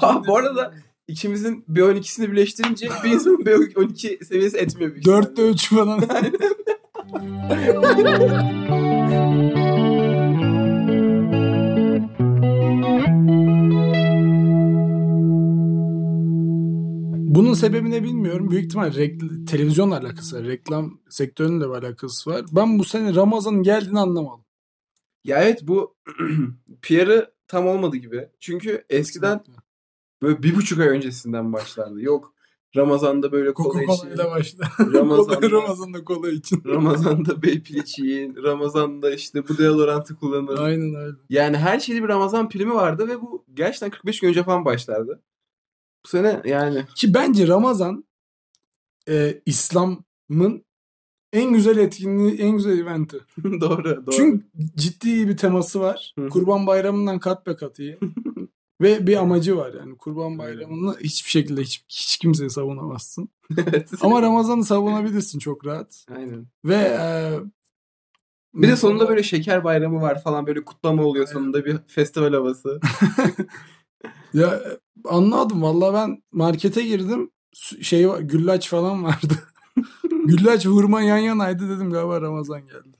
Aa, 0.00 0.26
bu 0.26 0.36
arada 0.36 0.74
ikimizin 1.08 1.64
B12'sini 1.70 2.32
birleştirince 2.32 2.88
bir 3.04 3.10
insanın 3.10 3.38
B12 3.44 4.24
seviyesi 4.24 4.56
etmiyor. 4.58 4.90
büyük. 4.92 5.06
4'te 5.06 5.48
3 5.48 5.68
falan. 5.68 6.00
Bunun 17.34 17.54
sebebi 17.54 17.90
ne 17.90 18.02
bilmiyorum. 18.02 18.50
Büyük 18.50 18.64
ihtimal 18.64 18.88
rekl- 18.92 19.46
televizyonla 19.46 19.98
alakası 19.98 20.36
var. 20.38 20.44
Reklam 20.44 21.00
sektörünün 21.08 21.60
de 21.60 21.64
bir 21.64 21.74
alakası 21.74 22.30
var. 22.30 22.44
Ben 22.52 22.78
bu 22.78 22.84
sene 22.84 23.14
Ramazan'ın 23.14 23.62
geldiğini 23.62 24.00
anlamadım. 24.00 24.44
Ya 25.24 25.42
evet 25.44 25.60
bu 25.62 25.96
PR'ı 26.82 27.30
tam 27.48 27.66
olmadı 27.66 27.96
gibi. 27.96 28.28
Çünkü 28.40 28.84
eskiden 28.90 29.40
böyle 30.22 30.42
bir 30.42 30.56
buçuk 30.56 30.80
ay 30.80 30.88
öncesinden 30.88 31.52
başlardı. 31.52 32.00
Yok 32.00 32.34
Ramazan'da 32.76 33.32
böyle 33.32 33.54
kola 33.54 33.80
Coca-Cola 33.80 34.06
ile 34.06 34.14
için. 34.14 34.30
başla. 34.30 34.64
Ramazan'da, 34.92 35.50
Ramazan'da 35.50 36.04
kola 36.04 36.30
için. 36.30 36.62
Ramazan'da 36.66 37.42
Beypiliç 37.42 37.98
yiyin. 37.98 38.36
Ramazan'da 38.36 39.10
işte 39.10 39.48
bu 39.48 39.58
deodorantı 39.58 40.16
kullanın. 40.16 40.56
Aynen 40.56 40.94
öyle. 40.94 41.16
Yani 41.28 41.56
her 41.56 41.80
şeyde 41.80 42.02
bir 42.02 42.08
Ramazan 42.08 42.48
primi 42.48 42.74
vardı 42.74 43.08
ve 43.08 43.20
bu 43.20 43.44
gerçekten 43.54 43.90
45 43.90 44.20
gün 44.20 44.28
önce 44.28 44.42
falan 44.42 44.64
başlardı. 44.64 45.22
Bu 46.04 46.08
sene 46.08 46.42
yani 46.44 46.84
Ki 46.96 47.14
bence 47.14 47.48
Ramazan 47.48 48.04
e, 49.08 49.42
İslam'ın 49.46 50.64
en 51.32 51.52
güzel 51.52 51.76
etkinliği, 51.76 52.38
en 52.40 52.50
güzel 52.50 52.78
eventi. 52.78 53.18
doğru 53.44 54.06
doğru. 54.06 54.16
Çünkü 54.16 54.46
ciddi 54.76 55.28
bir 55.28 55.36
teması 55.36 55.80
var. 55.80 56.14
Kurban 56.30 56.66
Bayramı'ndan 56.66 57.18
kat 57.18 57.46
be 57.46 57.56
kat 57.56 57.78
iyi. 57.78 57.98
Ve 58.80 59.06
bir 59.06 59.16
amacı 59.16 59.56
var 59.56 59.74
yani. 59.80 59.96
Kurban. 59.96 60.38
Bayramı'nı 60.38 60.96
hiçbir 61.00 61.30
şekilde 61.30 61.62
hiç, 61.62 61.84
hiç 61.88 62.18
kimseye 62.18 62.48
savunamazsın. 62.50 63.28
Evet. 63.56 63.90
Ama 64.00 64.22
Ramazan'ı 64.22 64.64
savunabilirsin 64.64 65.38
çok 65.38 65.66
rahat. 65.66 66.04
Aynen. 66.16 66.46
Ve 66.64 66.74
e, 66.74 67.38
Bir 68.54 68.68
de 68.68 68.76
sonunda 68.76 69.08
böyle 69.08 69.22
şeker 69.22 69.64
bayramı 69.64 70.00
var 70.00 70.22
falan 70.22 70.46
böyle 70.46 70.64
kutlama 70.64 71.02
oluyor 71.04 71.26
sonunda 71.26 71.64
bir 71.64 71.76
festival 71.86 72.32
havası. 72.32 72.80
Ya 74.34 74.46
e, 74.46 74.78
anladım 75.04 75.62
valla 75.62 75.94
ben 75.94 76.22
markete 76.32 76.82
girdim 76.82 77.30
şey 77.82 78.06
güllaç 78.20 78.68
falan 78.68 79.04
vardı. 79.04 79.34
güllaç 80.24 80.66
hurma 80.66 81.02
yan 81.02 81.18
yanaydı 81.18 81.76
dedim 81.76 81.90
galiba 81.90 82.20
Ramazan 82.20 82.66
geldi. 82.66 82.97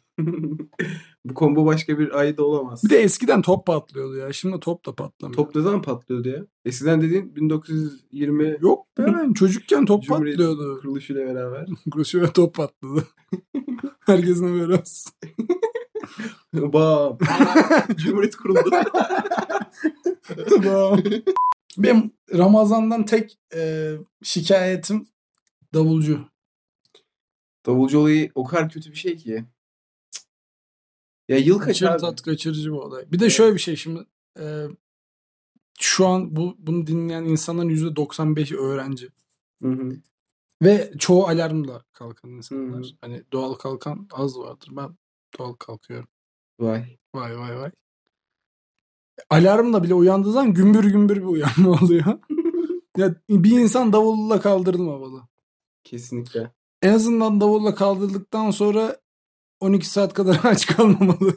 Bu 1.24 1.34
combo 1.34 1.66
başka 1.66 1.98
bir 1.98 2.19
ayda 2.19 2.44
olamaz. 2.44 2.84
Bir 2.84 2.91
de 2.91 2.98
eskiden 2.98 3.42
top 3.42 3.66
patlıyordu 3.66 4.16
ya. 4.16 4.33
Şimdi 4.33 4.61
top 4.61 4.86
da 4.86 4.94
patlamıyor. 4.94 5.36
Top 5.36 5.55
ne 5.55 5.62
zaman 5.62 5.83
patlıyordu 5.83 6.28
ya? 6.28 6.47
Eskiden 6.64 7.00
dediğin 7.02 7.36
1920 7.36 8.56
Yok 8.61 8.86
be 8.98 9.06
ben 9.06 9.33
çocukken 9.34 9.86
top 9.86 10.02
Cumhuriyet 10.02 10.39
patlıyordu. 10.39 10.80
kuruluşuyla 10.80 11.27
beraber. 11.27 11.66
Şöyle 12.05 12.33
top 12.33 12.55
patladı. 12.55 13.05
Herkesin 14.06 14.61
böyle 14.61 14.74
olsun. 14.74 15.12
Bam. 16.55 17.19
Cumhuriyet 17.96 18.36
kuruldu. 18.36 18.70
Benim 21.78 22.12
Ramazan'dan 22.36 23.05
tek 23.05 23.39
e, 23.55 23.92
şikayetim 24.22 25.06
davulcu. 25.74 26.20
Davulcu 27.66 27.98
olayı 27.98 28.30
o 28.34 28.44
kadar 28.44 28.70
kötü 28.70 28.91
bir 28.91 28.96
şey 28.96 29.16
ki. 29.16 29.44
Ya 31.28 31.38
yıl 31.38 31.58
kaç 31.58 31.66
Kaçır 31.66 31.86
abi? 31.86 32.00
tat 32.00 32.22
kaçırıcı 32.22 32.70
bir 32.72 32.76
olay. 32.76 33.12
Bir 33.12 33.18
de 33.20 33.30
şöyle 33.30 33.54
bir 33.54 33.60
şey 33.60 33.76
şimdi 33.76 34.06
e, 34.40 34.64
şu 35.80 36.06
an 36.06 36.36
bu 36.36 36.56
bunu 36.58 36.86
dinleyen 36.86 37.24
insanların 37.24 37.68
%95'i 37.68 38.56
öğrenci. 38.56 39.08
Hı 39.62 39.68
hı. 39.68 39.90
Ve 40.62 40.92
çoğu 40.98 41.26
alarmla 41.28 41.82
kalkan 41.92 42.30
insanlar. 42.30 42.82
Hı 42.82 42.86
hı. 42.86 42.90
Hani 43.00 43.22
doğal 43.32 43.54
kalkan 43.54 44.08
az 44.12 44.38
vardır. 44.38 44.68
Ben 44.72 44.96
doğal 45.38 45.52
kalkıyorum. 45.52 46.08
Vay. 46.61 46.98
Vay 47.14 47.38
vay 47.38 47.56
vay. 47.58 47.70
Alarmla 49.30 49.83
bile 49.83 49.94
uyandığı 49.94 50.33
zaman 50.33 50.55
gümbür 50.55 50.84
gümbür 50.84 51.17
bir 51.17 51.22
uyanma 51.27 51.70
oluyor. 51.83 52.18
ya 52.96 53.14
bir 53.30 53.50
insan 53.61 53.92
davulla 53.92 54.40
kaldırılmamalı. 54.40 55.22
Kesinlikle. 55.84 56.52
En 56.83 56.92
azından 56.94 57.40
davulla 57.40 57.74
kaldırıldıktan 57.74 58.50
sonra 58.50 58.96
12 59.61 59.89
saat 59.89 60.14
kadar 60.14 60.41
aç 60.45 60.67
kalmamalı. 60.67 61.35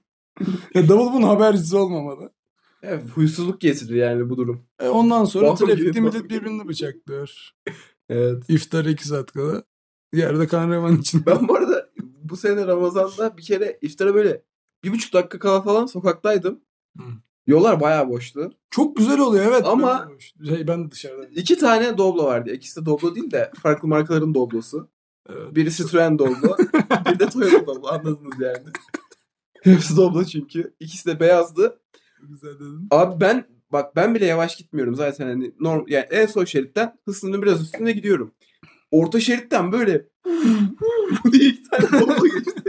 ya 0.74 0.88
davul 0.88 1.12
bunun 1.12 1.26
habercisi 1.26 1.76
olmamalı. 1.76 2.32
Evet, 2.82 3.04
huysuzluk 3.14 3.60
getirir 3.60 3.94
yani 3.94 4.30
bu 4.30 4.36
durum. 4.36 4.62
E 4.80 4.88
ondan 4.88 5.24
sonra 5.24 5.54
trafikte 5.54 6.00
millet 6.00 6.30
birbirini 6.30 6.68
bıçaklıyor. 6.68 7.50
Evet. 8.10 8.44
İftar 8.48 8.84
2 8.84 9.08
saat 9.08 9.32
kadar. 9.32 9.62
Yerde 10.12 10.46
kan 10.46 10.70
revan 10.70 10.96
içinde. 10.96 11.26
Ben 11.26 11.48
bu 11.48 11.54
arada 11.56 11.88
bu 12.22 12.36
sene 12.36 12.66
Ramazan'da 12.66 13.36
bir 13.36 13.42
kere 13.42 13.78
iftara 13.82 14.14
böyle 14.14 14.42
bir 14.84 14.92
buçuk 14.92 15.12
dakika 15.12 15.38
kala 15.38 15.62
falan 15.62 15.86
sokaktaydım. 15.86 16.60
Hı. 16.98 17.02
Yollar 17.46 17.80
bayağı 17.80 18.08
boştu. 18.08 18.52
Çok 18.70 18.96
güzel 18.96 19.18
oluyor 19.18 19.44
evet. 19.48 19.66
Ama- 19.66 20.08
şey, 20.48 20.68
ben 20.68 20.90
dışarıda. 20.90 21.26
İki 21.26 21.58
tane 21.58 21.98
Doblo 21.98 22.24
vardı. 22.24 22.50
İkisi 22.52 22.80
de 22.80 22.86
Doblo 22.86 23.14
değil 23.14 23.30
de 23.30 23.50
farklı 23.62 23.88
markaların 23.88 24.34
Doblo'su. 24.34 24.88
Evet. 25.28 25.56
Biri 25.56 25.72
Citroen 25.72 26.18
Doblo, 26.18 26.56
bir 27.12 27.18
de 27.18 27.28
Toyota 27.28 27.66
Doblo. 27.66 27.88
Anladınız 27.88 28.40
yani. 28.40 28.64
Hepsi 29.62 29.96
Doblo 29.96 30.24
çünkü. 30.24 30.74
İkisi 30.80 31.06
de 31.06 31.20
beyazdı. 31.20 31.80
Güzel 32.22 32.54
dedin. 32.54 32.88
Abi 32.90 33.20
ben 33.20 33.46
bak 33.72 33.96
ben 33.96 34.14
bile 34.14 34.26
yavaş 34.26 34.56
gitmiyorum 34.56 34.94
zaten 34.94 35.26
hani 35.26 35.54
norm 35.60 35.84
yani 35.88 36.06
en 36.10 36.26
son 36.26 36.44
şeritten 36.44 36.98
hızının 37.04 37.42
biraz 37.42 37.62
üstünde 37.62 37.92
gidiyorum. 37.92 38.34
Orta 38.90 39.20
şeritten 39.20 39.72
böyle 39.72 40.06
diye 41.32 41.48
iki 41.48 41.62
tane 41.62 42.00
Doblo 42.00 42.24
geçti. 42.24 42.62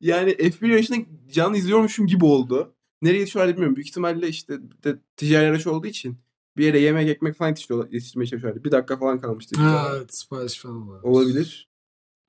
Yani 0.00 0.30
F1 0.30 0.70
yarışını 0.70 1.04
canlı 1.32 1.56
izliyormuşum 1.56 2.06
gibi 2.06 2.24
oldu. 2.24 2.74
Nereye 3.02 3.26
şu 3.26 3.40
an 3.42 3.48
bilmiyorum. 3.48 3.76
Büyük 3.76 3.88
ihtimalle 3.88 4.28
işte 4.28 4.58
de 4.84 4.98
ticari 5.16 5.46
araç 5.46 5.66
olduğu 5.66 5.86
için 5.86 6.18
bir 6.56 6.64
yere 6.64 6.78
yemek 6.78 7.08
ekmek 7.08 7.36
falan 7.36 7.54
yetiştirmeye 7.90 8.26
çalışıyorlar. 8.26 8.64
Bir 8.64 8.72
dakika 8.72 8.96
falan 8.96 9.20
kalmıştı. 9.20 9.60
Ha, 9.60 9.92
evet 9.96 10.14
sipariş 10.14 10.58
falan 10.58 10.88
var. 10.88 11.02
Olabilir. 11.02 11.68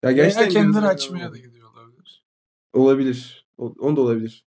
Ya 0.03 0.11
Gerçekten 0.11 0.49
kendileri 0.49 0.85
açmaya 0.85 1.31
da 1.31 1.37
gidiyor 1.37 1.69
olabilir. 1.73 2.25
Olabilir. 2.73 3.47
O- 3.57 3.75
Onu 3.79 3.95
da 3.95 4.01
olabilir. 4.01 4.45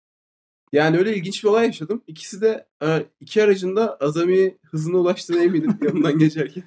Yani 0.73 0.99
öyle 0.99 1.17
ilginç 1.17 1.45
bir 1.45 1.49
olay 1.49 1.67
yaşadım. 1.67 2.03
İkisi 2.07 2.41
de 2.41 2.69
e, 2.83 3.07
iki 3.21 3.43
aracında 3.43 3.97
azami 3.97 4.59
hızına 4.71 4.97
ulaştığına 4.99 5.43
eminim 5.43 5.79
yanından 5.83 6.19
geçerken. 6.19 6.63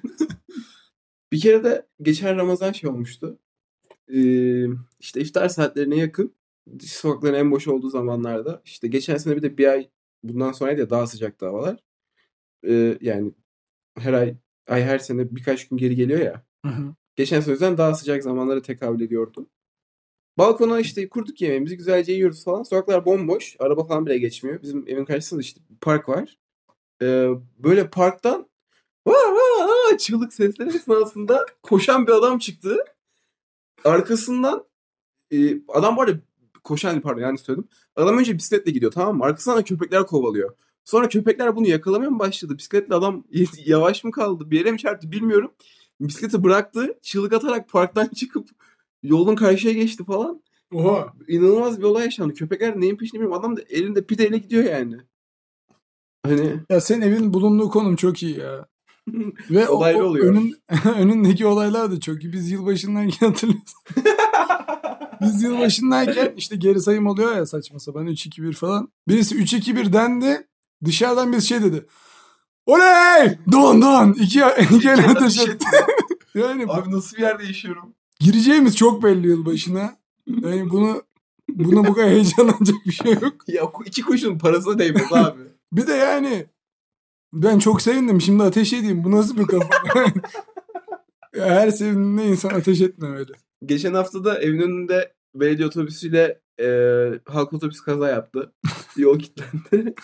bir 1.32 1.40
kere 1.40 1.64
de 1.64 1.86
geçen 2.02 2.36
Ramazan 2.36 2.72
şey 2.72 2.90
olmuştu. 2.90 3.38
Ee, 4.14 4.64
işte 5.00 5.20
iftar 5.20 5.48
saatlerine 5.48 5.96
yakın 5.96 6.34
sokakların 6.80 7.34
en 7.34 7.50
boş 7.50 7.68
olduğu 7.68 7.88
zamanlarda 7.88 8.62
işte 8.64 8.88
geçen 8.88 9.16
sene 9.16 9.36
bir 9.36 9.42
de 9.42 9.58
bir 9.58 9.66
ay 9.66 9.88
bundan 10.22 10.52
sonra 10.52 10.78
da 10.78 10.90
daha 10.90 11.06
sıcak 11.06 11.42
havalar. 11.42 11.76
Ee, 12.68 12.98
yani 13.00 13.32
her 13.98 14.12
ay 14.12 14.34
ay 14.66 14.82
her 14.84 14.98
sene 14.98 15.36
birkaç 15.36 15.68
gün 15.68 15.76
geri 15.76 15.96
geliyor 15.96 16.20
ya. 16.20 16.46
Hı 16.64 16.68
hı. 16.72 16.94
Geçen 17.16 17.42
yüzden 17.50 17.78
daha 17.78 17.94
sıcak 17.94 18.22
zamanlara 18.22 18.62
tekabül 18.62 19.00
ediyordu. 19.00 19.46
Balkona 20.38 20.80
işte 20.80 21.08
kurduk 21.08 21.40
yemeğimizi 21.40 21.76
güzelce 21.76 22.12
yiyoruz 22.12 22.44
falan. 22.44 22.62
Sokaklar 22.62 23.04
bomboş. 23.04 23.56
Araba 23.58 23.84
falan 23.84 24.06
bile 24.06 24.18
geçmiyor. 24.18 24.62
Bizim 24.62 24.88
evin 24.88 25.04
karşısında 25.04 25.40
işte 25.40 25.60
bir 25.70 25.76
park 25.76 26.08
var. 26.08 26.38
Ee, 27.02 27.28
böyle 27.58 27.90
parktan 27.90 28.48
"Vaa, 29.06 29.12
vaa, 29.12 29.68
vaa" 29.68 29.98
çığlık 29.98 30.32
sesleri 30.32 30.68
esnasında 30.76 31.46
koşan 31.62 32.06
bir 32.06 32.12
adam 32.12 32.38
çıktı. 32.38 32.76
Arkasından 33.84 34.66
e, 35.32 35.36
adam 35.68 35.96
bu 35.96 36.02
arada 36.02 36.20
koşan 36.64 37.00
pardon 37.00 37.20
yani 37.20 37.38
söyledim. 37.38 37.68
Adam 37.96 38.18
önce 38.18 38.34
bisikletle 38.38 38.72
gidiyor 38.72 38.92
tamam 38.92 39.16
mı? 39.18 39.24
Arkasından 39.24 39.58
da 39.58 39.64
köpekler 39.64 40.06
kovalıyor. 40.06 40.56
Sonra 40.84 41.08
köpekler 41.08 41.56
bunu 41.56 41.68
yakalamaya 41.68 42.10
mı 42.10 42.18
başladı? 42.18 42.58
Bisikletle 42.58 42.94
adam 42.94 43.24
yavaş 43.66 44.04
mı 44.04 44.10
kaldı? 44.10 44.50
Bir 44.50 44.58
yere 44.58 44.72
mi 44.72 44.78
çarptı 44.78 45.12
bilmiyorum. 45.12 45.52
Bisikleti 46.08 46.44
bıraktı. 46.44 46.98
Çığlık 47.02 47.32
atarak 47.32 47.68
parktan 47.68 48.08
çıkıp 48.14 48.48
yolun 49.02 49.36
karşıya 49.36 49.72
geçti 49.74 50.04
falan. 50.04 50.42
Oha. 50.74 51.12
İnanılmaz 51.28 51.78
bir 51.78 51.84
olay 51.84 52.04
yaşandı. 52.04 52.34
Köpekler 52.34 52.80
neyin 52.80 52.96
peşinde 52.96 53.20
bilmiyorum. 53.20 53.38
Adam 53.40 53.56
da 53.56 53.60
elinde 53.70 54.04
pideyle 54.06 54.38
gidiyor 54.38 54.64
yani. 54.64 54.96
Hani 56.26 56.60
Ya 56.70 56.80
senin 56.80 57.00
evin 57.00 57.32
bulunduğu 57.34 57.68
konum 57.70 57.96
çok 57.96 58.22
iyi 58.22 58.38
ya. 58.38 58.66
Ve 59.50 59.68
o, 59.68 59.76
Olaylı 59.76 60.04
o 60.04 60.06
oluyor. 60.06 60.26
önün, 60.26 60.56
önündeki 60.98 61.46
olaylar 61.46 61.92
da 61.92 62.00
çok 62.00 62.24
iyi. 62.24 62.32
Biz 62.32 62.50
yılbaşındayken 62.50 63.26
hatırlıyorsun. 63.26 63.78
Biz 65.20 65.42
yılbaşındayken 65.42 66.34
işte 66.36 66.56
geri 66.56 66.80
sayım 66.80 67.06
oluyor 67.06 67.36
ya 67.36 67.46
saçma 67.46 67.78
sapan 67.78 68.06
3-2-1 68.06 68.52
falan. 68.52 68.88
Birisi 69.08 69.34
3-2-1 69.36 69.92
dendi. 69.92 70.46
Dışarıdan 70.84 71.32
bir 71.32 71.40
şey 71.40 71.62
dedi. 71.62 71.86
Oley! 72.66 73.38
Don 73.52 73.82
don! 73.82 74.12
İki, 74.12 74.42
iki 74.76 74.88
el 74.88 75.10
ateş 75.10 75.48
etti. 75.48 75.66
Yani 76.34 76.64
Abi 76.68 76.90
nasıl 76.90 77.16
bir 77.16 77.22
yerde 77.22 77.44
yaşıyorum? 77.46 77.94
gireceğimiz 78.20 78.76
çok 78.76 79.02
belli 79.02 79.26
yılbaşına. 79.28 79.96
Yani 80.26 80.70
bunu 80.70 81.02
buna 81.48 81.86
bu 81.88 81.94
kadar 81.94 82.10
heyecanlanacak 82.10 82.76
bir 82.86 82.92
şey 82.92 83.12
yok. 83.12 83.34
Ya 83.48 83.62
iki 83.86 84.02
kuşun 84.02 84.38
parasına 84.38 84.78
değmez 84.78 85.12
abi. 85.12 85.40
Bir 85.72 85.86
de 85.86 85.92
yani 85.92 86.46
Ben 87.32 87.58
çok 87.58 87.82
sevindim. 87.82 88.20
Şimdi 88.20 88.42
ateş 88.42 88.72
edeyim. 88.72 89.04
Bu 89.04 89.10
nasıl 89.10 89.38
bir 89.38 89.46
kafa? 89.46 89.68
Ya 91.36 91.44
Her 91.46 91.70
sevindiğinde 91.70 92.24
insan 92.26 92.50
ateş 92.50 92.80
etmemeli. 92.80 93.32
Geçen 93.64 93.94
hafta 93.94 94.24
da 94.24 94.38
evin 94.42 94.60
önünde 94.60 95.12
belediye 95.34 95.68
otobüsüyle 95.68 96.40
e, 96.60 96.66
halk 97.26 97.52
otobüsü 97.52 97.84
kaza 97.84 98.08
yaptı. 98.08 98.52
Yol 98.96 99.18
kilitlendi. 99.18 99.94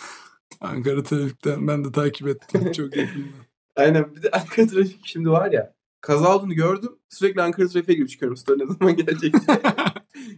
Ankara 0.61 1.03
trafikten 1.03 1.67
ben 1.67 1.85
de 1.85 1.91
takip 1.91 2.27
ettim. 2.27 2.71
Çok 2.71 2.95
yakında. 2.97 3.27
Aynen 3.75 4.15
bir 4.15 4.23
de 4.23 4.31
Ankara 4.31 4.67
trafik 4.67 5.01
şimdi 5.03 5.29
var 5.29 5.51
ya. 5.51 5.73
Kaza 6.01 6.35
olduğunu 6.35 6.53
gördüm. 6.53 6.95
Sürekli 7.09 7.41
Ankara 7.41 7.67
trafiğe 7.67 7.95
girip 7.95 8.09
çıkıyorum. 8.09 8.37
Story 8.37 8.59
ne 8.59 8.65
zaman 8.67 8.95
gelecek 8.95 9.33
diye. 9.33 9.61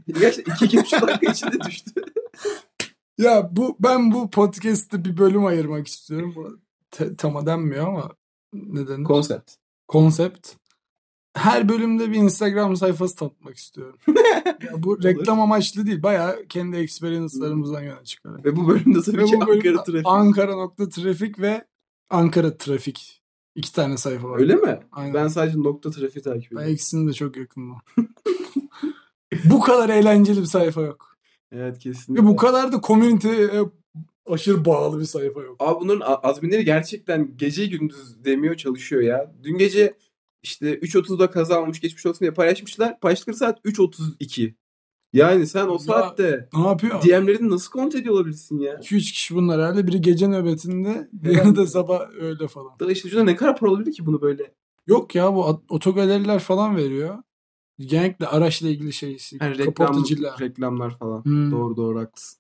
Gerçekten 0.20 0.54
iki, 0.54 0.66
iki 0.66 0.78
buçuk 0.78 1.02
dakika 1.02 1.32
içinde 1.32 1.62
düştü. 1.62 2.02
Ya 3.18 3.50
bu 3.52 3.78
ben 3.80 4.12
bu 4.12 4.30
podcast'te 4.30 5.06
bir 5.06 5.18
bölüm 5.18 5.46
ayırmak 5.46 5.88
istiyorum. 5.88 6.34
Bu 6.36 6.60
te- 6.92 7.16
tema 7.16 7.46
denmiyor 7.46 7.88
ama 7.88 8.10
ne 8.54 8.88
denir? 8.88 9.04
Konsept. 9.04 9.52
Konsept. 9.88 10.50
Her 11.36 11.70
bölümde 11.70 12.12
bir 12.12 12.16
Instagram 12.16 12.76
sayfası 12.76 13.16
tanıtmak 13.16 13.58
istiyorum. 13.58 13.98
ya 14.62 14.84
bu 14.84 15.04
reklam 15.04 15.42
amaçlı 15.42 15.86
değil. 15.86 16.04
Bayağı 16.04 16.46
kendi 16.50 16.78
experience'larımızdan 16.78 17.84
yana 17.84 18.04
çıkarak. 18.04 18.46
Ve 18.46 18.56
bu 18.56 18.68
bölümde 18.68 19.02
tabii 19.02 19.18
Ve 19.18 19.26
ki 19.26 19.38
Ankara 19.42 19.84
trafik. 19.84 20.06
Ankara 20.06 20.56
nokta 20.56 20.90
trafik 20.90 21.40
ve 21.40 21.68
Ankara 22.10 22.58
trafik. 22.58 23.23
İki 23.56 23.74
tane 23.74 23.98
sayfa 23.98 24.30
var. 24.30 24.40
Öyle 24.40 24.56
mi? 24.56 24.80
Aynen. 24.92 25.14
Ben 25.14 25.28
sadece 25.28 25.58
nokta 25.58 25.92
trafiği 25.92 26.24
takip 26.24 26.52
Ben 26.52 26.56
ediyorum. 26.56 26.74
ikisinin 26.74 27.08
de 27.08 27.14
çok 27.14 27.38
yakınım. 27.38 27.78
bu 29.46 29.60
kadar 29.60 29.90
eğlenceli 29.90 30.42
bir 30.42 30.46
sayfa 30.46 30.82
yok. 30.82 31.18
Evet 31.52 31.80
kesinlikle. 31.80 32.24
Ve 32.24 32.28
bu 32.28 32.36
kadar 32.36 32.72
da 32.72 32.82
community'ye 32.82 33.50
aşırı 34.26 34.66
bağlı 34.66 35.00
bir 35.00 35.06
sayfa 35.06 35.42
yok. 35.42 35.56
Abi 35.60 35.80
bunların 35.80 36.20
adminleri 36.24 36.66
gerçekten 36.66 37.38
gece 37.38 37.66
gündüz 37.66 38.26
demiyor 38.26 38.56
çalışıyor 38.56 39.02
ya. 39.02 39.36
Dün 39.44 39.58
gece 39.58 39.98
işte 40.44 40.80
3.30'da 40.80 41.30
kaza 41.30 41.62
olmuş 41.62 41.82
geçmiş 41.82 42.06
olsun 42.06 42.20
diye 42.20 42.32
paylaşmışlar. 42.32 43.00
Paylaştıkları 43.00 43.38
saat 43.38 43.66
3.32. 43.66 44.54
Yani 45.14 45.48
sen 45.48 45.68
o 45.68 45.78
saatte 45.78 46.50
Ne 46.54 46.68
yapıyor? 46.68 47.02
DM'lerini 47.04 47.50
nasıl 47.50 47.72
kontrol 47.72 48.00
ediyor 48.00 48.16
olabilirsin 48.16 48.60
ya? 48.60 48.74
2-3 48.74 48.98
kişi 49.00 49.36
bunlar 49.36 49.62
herhalde. 49.62 49.88
Biri 49.88 50.02
gece 50.02 50.28
nöbetinde, 50.28 51.10
diğeri 51.24 51.56
de 51.56 51.68
sabah 51.68 52.02
öyle 52.22 52.48
falan. 52.48 52.80
Da 52.80 52.92
işte 52.92 53.26
ne 53.26 53.36
kadar 53.36 53.58
para 53.58 53.72
olabilir 53.72 53.92
ki 53.92 54.06
bunu 54.06 54.22
böyle? 54.22 54.54
Yok 54.88 55.16
ya 55.16 55.34
bu 55.34 55.62
otogaleriler 55.70 56.40
falan 56.40 56.76
veriyor. 56.78 57.18
Genellikle 57.80 58.28
araçla 58.28 58.70
ilgili 58.70 58.94
şey. 58.94 59.18
Yani 59.42 59.58
reklam, 59.58 60.04
reklamlar 60.40 60.98
falan. 60.98 61.24
Hmm. 61.26 61.52
Doğru 61.52 61.78
doğru 61.78 62.00
haklısın. 62.00 62.40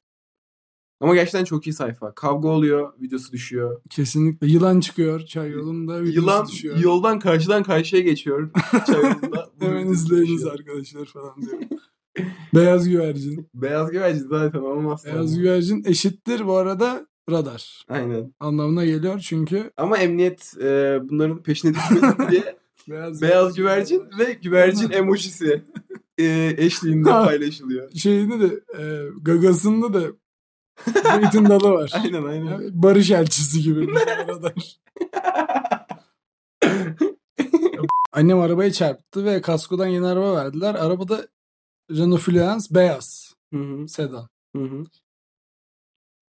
Ama 1.01 1.15
gerçekten 1.15 1.43
çok 1.43 1.67
iyi 1.67 1.73
sayfa. 1.73 2.15
Kavga 2.15 2.47
oluyor, 2.47 2.93
videosu 3.01 3.31
düşüyor. 3.31 3.81
Kesinlikle. 3.89 4.47
Yılan 4.47 4.79
çıkıyor 4.79 5.25
çay 5.25 5.49
yolunda. 5.51 6.01
videosu 6.01 6.15
Yılan 6.19 6.47
düşüyor. 6.47 6.77
yoldan 6.77 7.19
karşıdan 7.19 7.63
karşıya 7.63 8.01
geçiyor. 8.01 8.51
Çay 8.87 9.01
yolunda. 9.01 9.49
Hemen 9.59 9.87
izleyiniz 9.87 10.45
arkadaşlar 10.45 11.05
falan 11.05 11.41
diyor. 11.41 11.59
Beyaz 12.55 12.89
güvercin. 12.89 13.49
Beyaz 13.53 13.91
güvercin 13.91 14.27
zaten 14.29 14.59
olmaz. 14.59 15.05
Beyaz 15.05 15.37
güvercin 15.37 15.83
eşittir 15.85 16.45
bu 16.47 16.57
arada 16.57 17.07
radar 17.29 17.85
Aynen. 17.89 18.33
anlamına 18.39 18.85
geliyor 18.85 19.19
çünkü 19.19 19.71
Ama 19.77 19.97
emniyet 19.97 20.53
e, 20.61 20.99
bunların 21.09 21.43
peşine 21.43 21.73
düşmesin 21.73 22.29
diye 22.31 22.55
beyaz, 22.89 23.21
beyaz 23.21 23.53
güvercin 23.53 24.03
ve 24.19 24.33
güvercin 24.33 24.91
emojisi 24.91 25.63
e, 26.17 26.53
eşliğinde 26.57 27.09
paylaşılıyor. 27.09 27.91
şeyinde 27.91 28.39
de 28.39 28.59
e, 28.79 29.09
gagasında 29.21 29.93
da 29.93 30.01
zeytin 31.03 31.45
dalı 31.45 31.69
var. 31.71 31.91
Aynen 32.03 32.23
aynen. 32.23 32.45
Yani 32.45 32.69
barış 32.73 33.11
elçisi 33.11 33.61
gibi 33.61 33.87
radar. 34.27 34.77
Annem 38.13 38.39
arabayı 38.39 38.71
çarptı 38.71 39.25
ve 39.25 39.41
kaskodan 39.41 39.87
yeni 39.87 40.05
araba 40.05 40.35
verdiler. 40.35 40.75
Arabada 40.75 41.27
Renault 41.97 42.19
Fluence 42.21 42.65
beyaz 42.71 43.33
Hı 43.53 43.59
hı, 43.59 43.87
sedan. 43.87 44.27
hı 44.55 44.63
hı. 44.63 44.83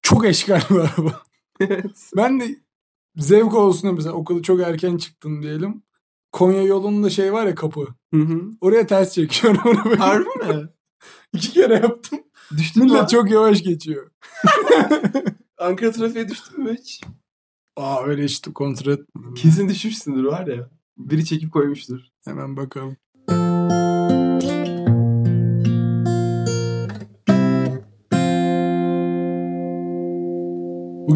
Çok 0.03 0.25
eşkal 0.27 0.61
bir 0.71 0.75
araba. 0.79 1.23
evet. 1.61 2.11
Ben 2.17 2.41
de 2.41 2.57
zevk 3.17 3.55
olsun 3.55 3.83
diye 3.83 3.93
mesela 3.93 4.12
okulu 4.15 4.43
çok 4.43 4.61
erken 4.61 4.97
çıktım 4.97 5.43
diyelim. 5.43 5.83
Konya 6.33 6.62
yolunda 6.62 7.11
şey 7.11 7.33
var 7.33 7.47
ya 7.47 7.55
kapı. 7.55 7.87
Hı 8.15 8.21
hı. 8.21 8.51
Oraya 8.61 8.87
ters 8.87 9.15
çekiyorum 9.15 9.61
arabayı. 9.69 9.97
Harbi 9.97 10.25
mi? 10.25 10.69
İki 11.33 11.53
kere 11.53 11.75
yaptım. 11.75 12.21
Düştün 12.56 12.85
mü? 12.85 13.06
Çok 13.11 13.31
yavaş 13.31 13.63
geçiyor. 13.63 14.11
Ankara 15.59 15.93
trafiğe 15.93 16.29
düştün 16.29 16.61
mü 16.65 16.77
hiç? 16.79 17.01
Aa 17.77 18.03
öyle 18.05 18.25
işte 18.25 18.53
kontrol 18.53 18.93
etmedim. 18.93 19.35
Kesin 19.35 19.69
düşmüşsündür 19.69 20.25
var 20.25 20.47
ya. 20.47 20.71
Biri 20.99 21.25
çekip 21.25 21.53
koymuştur. 21.53 22.01
Hemen 22.25 22.56
bakalım. 22.56 22.97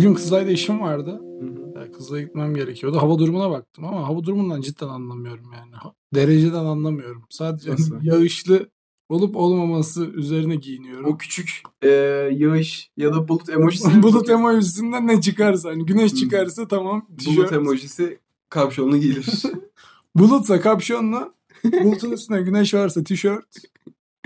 Bugün 0.04 0.14
Kızılay'da 0.14 0.50
işim 0.50 0.80
vardı. 0.80 1.20
Hı 1.40 1.46
hı. 1.46 1.78
Yani 1.78 1.92
Kızılay'a 1.92 2.24
gitmem 2.24 2.54
gerekiyordu. 2.54 2.98
Hava 3.02 3.18
durumuna 3.18 3.50
baktım 3.50 3.84
ama 3.84 4.08
hava 4.08 4.24
durumundan 4.24 4.60
cidden 4.60 4.88
anlamıyorum 4.88 5.52
yani. 5.52 5.92
Dereceden 6.14 6.64
anlamıyorum. 6.64 7.22
Sadece 7.30 7.70
Nasıl? 7.70 7.98
yağışlı 8.02 8.68
olup 9.08 9.36
olmaması 9.36 10.04
üzerine 10.04 10.56
giyiniyorum. 10.56 11.06
O 11.06 11.18
küçük 11.18 11.62
e, 11.82 11.88
yağış 12.32 12.90
ya 12.96 13.14
da 13.14 13.28
bulut 13.28 13.48
emojisi. 13.54 14.02
Bulut 14.02 14.30
emojisinden 14.30 15.06
ne 15.06 15.20
çıkarsa. 15.20 15.70
Hani 15.70 15.86
güneş 15.86 16.14
çıkarsa 16.14 16.68
tamam. 16.68 17.06
Bulut 17.08 17.18
tişört. 17.18 17.52
emojisi 17.52 18.18
kapşonlu 18.50 18.96
giyilir. 18.96 19.42
Bulutsa 20.14 20.60
kapşonla. 20.60 21.34
Bulutun 21.64 22.10
üstüne 22.10 22.42
güneş 22.42 22.74
varsa 22.74 23.04
tişört. 23.04 23.56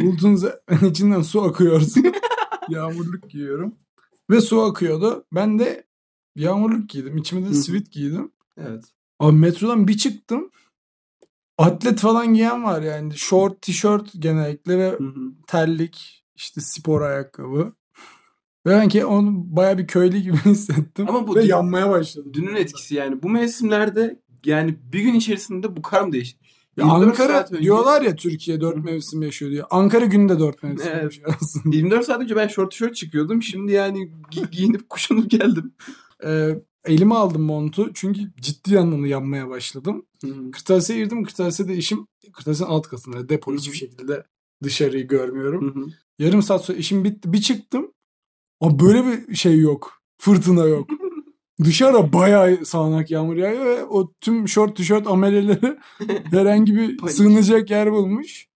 Bulutun 0.00 0.38
içinden 0.90 1.22
su 1.22 1.42
akıyorsa 1.42 2.00
yağmurluk 2.68 3.30
giyiyorum. 3.30 3.74
Ve 4.30 4.40
su 4.40 4.60
akıyordu. 4.62 5.24
Ben 5.32 5.58
de 5.58 5.86
yağmurluk 6.36 6.88
giydim. 6.88 7.16
İçime 7.16 7.48
de 7.50 7.54
sivit 7.54 7.90
giydim. 7.92 8.32
evet. 8.56 8.84
Abi 9.18 9.36
metrodan 9.36 9.88
bir 9.88 9.96
çıktım. 9.96 10.50
Atlet 11.58 11.98
falan 11.98 12.34
giyen 12.34 12.64
var 12.64 12.82
yani. 12.82 13.16
Short 13.16 13.62
tişört 13.62 14.10
genellikle 14.18 14.78
ve 14.78 14.98
terlik, 15.46 16.24
işte 16.36 16.60
spor 16.64 17.00
ayakkabı. 17.00 17.72
Ve 18.66 18.70
ben 18.70 18.88
ki 18.88 19.04
onu 19.04 19.30
baya 19.56 19.78
bir 19.78 19.86
köylü 19.86 20.18
gibi 20.18 20.36
hissettim. 20.44 21.06
Ama 21.08 21.26
bu 21.28 21.36
ve 21.36 21.42
dün- 21.42 21.48
yanmaya 21.48 21.90
başladım. 21.90 22.34
Dünün 22.34 22.54
etkisi 22.56 22.94
yani. 22.94 23.22
Bu 23.22 23.28
mevsimlerde 23.28 24.22
yani 24.44 24.76
bir 24.92 25.00
gün 25.00 25.14
içerisinde 25.14 25.76
bu 25.76 25.82
kar 25.82 26.02
mı 26.02 26.12
değişti? 26.12 26.38
Ya 26.78 26.84
24 26.84 27.20
Ankara 27.20 27.48
diyorlar 27.62 28.02
ya 28.02 28.16
Türkiye 28.16 28.60
dört 28.60 28.76
Hı. 28.76 28.80
mevsim 28.80 29.22
yaşıyor 29.22 29.50
diye. 29.50 29.62
Ankara 29.70 30.04
günde 30.04 30.38
dört 30.38 30.62
mevsim 30.62 30.88
Evet. 30.92 31.02
yaşıyor 31.04 31.34
aslında. 31.40 31.76
24 31.76 32.04
saat 32.06 32.20
önce 32.22 32.36
ben 32.36 32.48
short 32.48 32.70
tişört 32.70 32.94
çıkıyordum. 32.96 33.42
Şimdi 33.42 33.72
yani 33.72 34.10
gi- 34.30 34.50
giyinip 34.50 34.88
kuşanıp 34.88 35.30
geldim. 35.30 35.72
Ee, 36.24 36.50
elime 36.84 37.14
aldım 37.14 37.42
montu 37.42 37.90
çünkü 37.94 38.20
ciddi 38.40 38.78
anlamda 38.78 39.06
yanmaya 39.06 39.48
başladım. 39.48 40.06
Kırtasiye 40.52 40.98
girdim. 40.98 41.24
Kırtasiyede 41.24 41.74
işim 41.76 42.06
kırtasiyenin 42.32 42.72
alt 42.72 42.88
katında. 42.88 43.28
Depo 43.28 43.54
hiçbir 43.54 43.76
şekilde 43.76 44.24
dışarıyı 44.62 45.08
görmüyorum. 45.08 45.74
Hı 45.74 45.80
hı. 45.80 45.84
Yarım 46.18 46.42
saat 46.42 46.64
sonra 46.64 46.78
işim 46.78 47.04
bitti. 47.04 47.32
Bir 47.32 47.40
çıktım. 47.40 47.92
Ama 48.60 48.78
böyle 48.78 49.04
bir 49.28 49.34
şey 49.34 49.58
yok. 49.58 49.92
Fırtına 50.20 50.64
yok. 50.64 50.88
Dışarıda 51.64 52.12
bayağı 52.12 52.64
sağanak 52.64 53.10
yağmur 53.10 53.36
yağıyor 53.36 53.66
ve 53.66 53.84
o 53.84 54.12
tüm 54.20 54.48
şort 54.48 54.76
tişört 54.76 55.06
ameleleri 55.06 55.78
herhangi 56.30 56.74
bir 56.74 57.08
sığınacak 57.08 57.70
yer 57.70 57.92
bulmuş. 57.92 58.48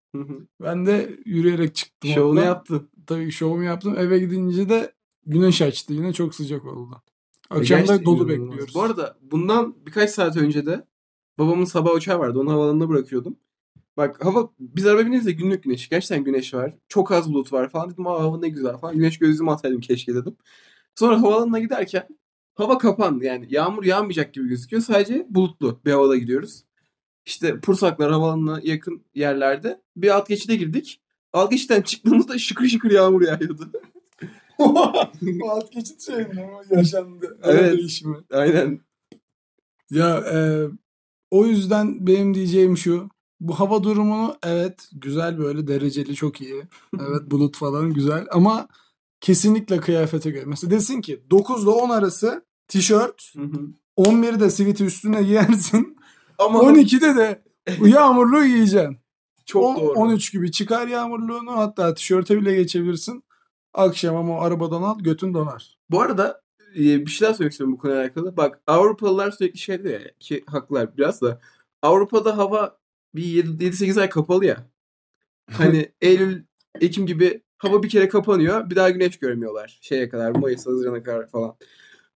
Ben 0.63 0.87
de 0.87 1.19
yürüyerek 1.25 1.75
çıktım. 1.75 2.11
Şovunu 2.11 2.41
yaptın. 2.41 2.89
Tabii 3.07 3.31
şovumu 3.31 3.63
yaptım. 3.63 3.99
Eve 3.99 4.19
gidince 4.19 4.69
de 4.69 4.93
güneş 5.27 5.63
açtı. 5.63 5.93
Yine 5.93 6.13
çok 6.13 6.35
sıcak 6.35 6.65
oldu. 6.65 7.03
E, 7.51 7.59
Akşam 7.59 7.89
da 7.89 8.05
dolu 8.05 8.29
bekliyoruz. 8.29 8.75
Bu 8.75 8.83
arada 8.83 9.19
bundan 9.23 9.75
birkaç 9.87 10.11
saat 10.11 10.37
önce 10.37 10.67
de 10.67 10.87
babamın 11.39 11.65
sabah 11.65 11.95
uçağı 11.95 12.19
vardı. 12.19 12.39
Onu 12.39 12.53
havalanına 12.53 12.89
bırakıyordum. 12.89 13.37
Bak 13.97 14.25
hava 14.25 14.51
biz 14.61 14.87
araba 14.87 15.07
binince 15.07 15.27
de 15.27 15.33
günlük 15.33 15.63
güneş. 15.63 15.89
Gerçekten 15.89 16.25
güneş 16.25 16.55
var. 16.55 16.75
Çok 16.89 17.13
az 17.13 17.33
bulut 17.33 17.53
var 17.53 17.71
falan. 17.71 17.91
Dedim 17.91 18.07
Aa, 18.07 18.23
hava 18.23 18.39
ne 18.39 18.49
güzel 18.49 18.77
falan. 18.77 18.97
Güneş 18.97 19.19
gözlüğümü 19.19 19.51
ataydım 19.51 19.81
keşke 19.81 20.15
dedim. 20.15 20.37
Sonra 20.95 21.23
havaalanına 21.23 21.59
giderken 21.59 22.09
hava 22.55 22.79
kapandı. 22.79 23.25
Yani 23.25 23.47
yağmur 23.51 23.85
yağmayacak 23.85 24.35
gibi 24.35 24.49
gözüküyor. 24.49 24.83
Sadece 24.83 25.27
bulutlu 25.31 25.81
bir 25.85 25.93
havada 25.93 26.17
gidiyoruz. 26.17 26.65
İşte 27.27 27.61
Pursaklar 27.61 28.13
havaalanına 28.13 28.61
yakın 28.63 29.03
yerlerde 29.15 29.83
bir 29.97 30.17
alt 30.17 30.29
geçide 30.29 30.57
girdik. 30.57 31.01
Alt 31.33 31.51
geçitten 31.51 31.83
çıktığımızda 31.83 32.39
şıkır 32.39 32.69
şıkır 32.69 32.91
yağmur 32.91 33.23
yağıyordu. 33.23 33.73
Bu 35.23 35.51
alt 35.51 35.73
geçit 35.73 36.01
şey 36.03 36.17
mi? 36.17 36.51
Yaşandı. 36.71 37.39
Evet. 37.43 37.61
Evet. 37.61 37.79
Değişimi. 37.79 38.17
Aynen. 38.33 38.81
Ya 39.91 40.19
e, 40.19 40.67
o 41.31 41.47
yüzden 41.47 42.07
benim 42.07 42.35
diyeceğim 42.35 42.77
şu. 42.77 43.09
Bu 43.41 43.61
hava 43.61 43.83
durumunu 43.83 44.37
evet 44.43 44.89
güzel 44.93 45.39
böyle 45.39 45.67
dereceli 45.67 46.15
çok 46.15 46.41
iyi. 46.41 46.63
Evet 47.01 47.31
bulut 47.31 47.57
falan 47.57 47.93
güzel 47.93 48.27
ama 48.31 48.69
kesinlikle 49.23 49.81
kıyafete 49.81 50.31
göre. 50.31 50.45
Mesela 50.47 50.71
desin 50.71 51.01
ki 51.01 51.23
9 51.31 51.63
ile 51.63 51.71
10 51.71 51.91
arası 51.91 52.45
tişört, 52.69 53.33
Hı 53.37 53.43
hı. 53.43 53.61
11'de 53.97 54.51
siviti 54.51 54.85
üstüne 54.85 55.23
giyersin. 55.23 55.97
Ama 56.39 56.59
12'de 56.59 57.17
de 57.17 57.43
yağmurluğu 57.89 58.45
giyeceksin. 58.47 58.99
çok 59.47 59.65
On- 59.65 59.77
doğru. 59.77 59.93
13 59.99 60.33
gibi 60.33 60.53
çıkar 60.53 60.87
yağmurluğunu 60.87 61.57
hatta 61.57 61.95
tişörte 61.95 62.41
bile 62.41 62.55
geçebilirsin. 62.55 63.25
Akşam 63.75 64.17
ama 64.17 64.41
arabadan 64.41 64.83
al 64.83 64.99
götün 64.99 65.35
donar. 65.35 65.79
Bu 65.91 66.01
arada 66.01 66.43
e, 66.75 66.81
bir 66.81 67.07
şey 67.11 67.27
daha 67.27 67.35
söylemek 67.35 67.53
istiyorum 67.53 67.75
bu 67.75 67.79
konuyla 67.79 68.03
alakalı. 68.03 68.37
Bak 68.37 68.61
Avrupalılar 68.67 69.31
sürekli 69.31 69.59
şey 69.59 69.85
diyor 69.85 70.01
ya 70.01 70.11
ki 70.21 70.45
haklılar 70.47 70.97
biraz 70.97 71.23
da. 71.23 71.41
Avrupa'da 71.83 72.37
hava 72.37 72.79
bir 73.15 73.45
7-8 73.45 74.01
ay 74.01 74.09
kapalı 74.09 74.47
ya. 74.47 74.67
Hani 75.53 75.93
Eylül, 76.01 76.43
Ekim 76.81 77.07
gibi 77.07 77.43
hava 77.63 77.83
bir 77.83 77.89
kere 77.89 78.09
kapanıyor. 78.09 78.71
Bir 78.71 78.77
daha 78.77 78.91
güneş 78.91 79.19
görmüyorlar. 79.19 79.79
Şeye 79.81 80.09
kadar 80.09 80.31
Mayıs, 80.31 80.67
Haziran'a 80.67 81.03
kadar 81.03 81.29
falan. 81.29 81.57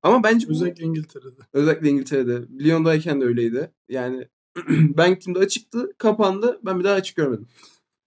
Ama 0.02 0.22
bence 0.22 0.48
bu, 0.48 0.52
Özellikle 0.52 0.84
İngiltere'de. 0.84 1.40
özellikle 1.52 1.88
İngiltere'de. 1.88 2.64
Lyon'dayken 2.64 3.20
de 3.20 3.24
öyleydi. 3.24 3.70
Yani 3.88 4.28
ben 4.68 5.10
gittiğimde 5.10 5.38
açıktı, 5.38 5.92
kapandı. 5.98 6.60
Ben 6.64 6.78
bir 6.78 6.84
daha 6.84 6.94
açık 6.94 7.16
görmedim. 7.16 7.46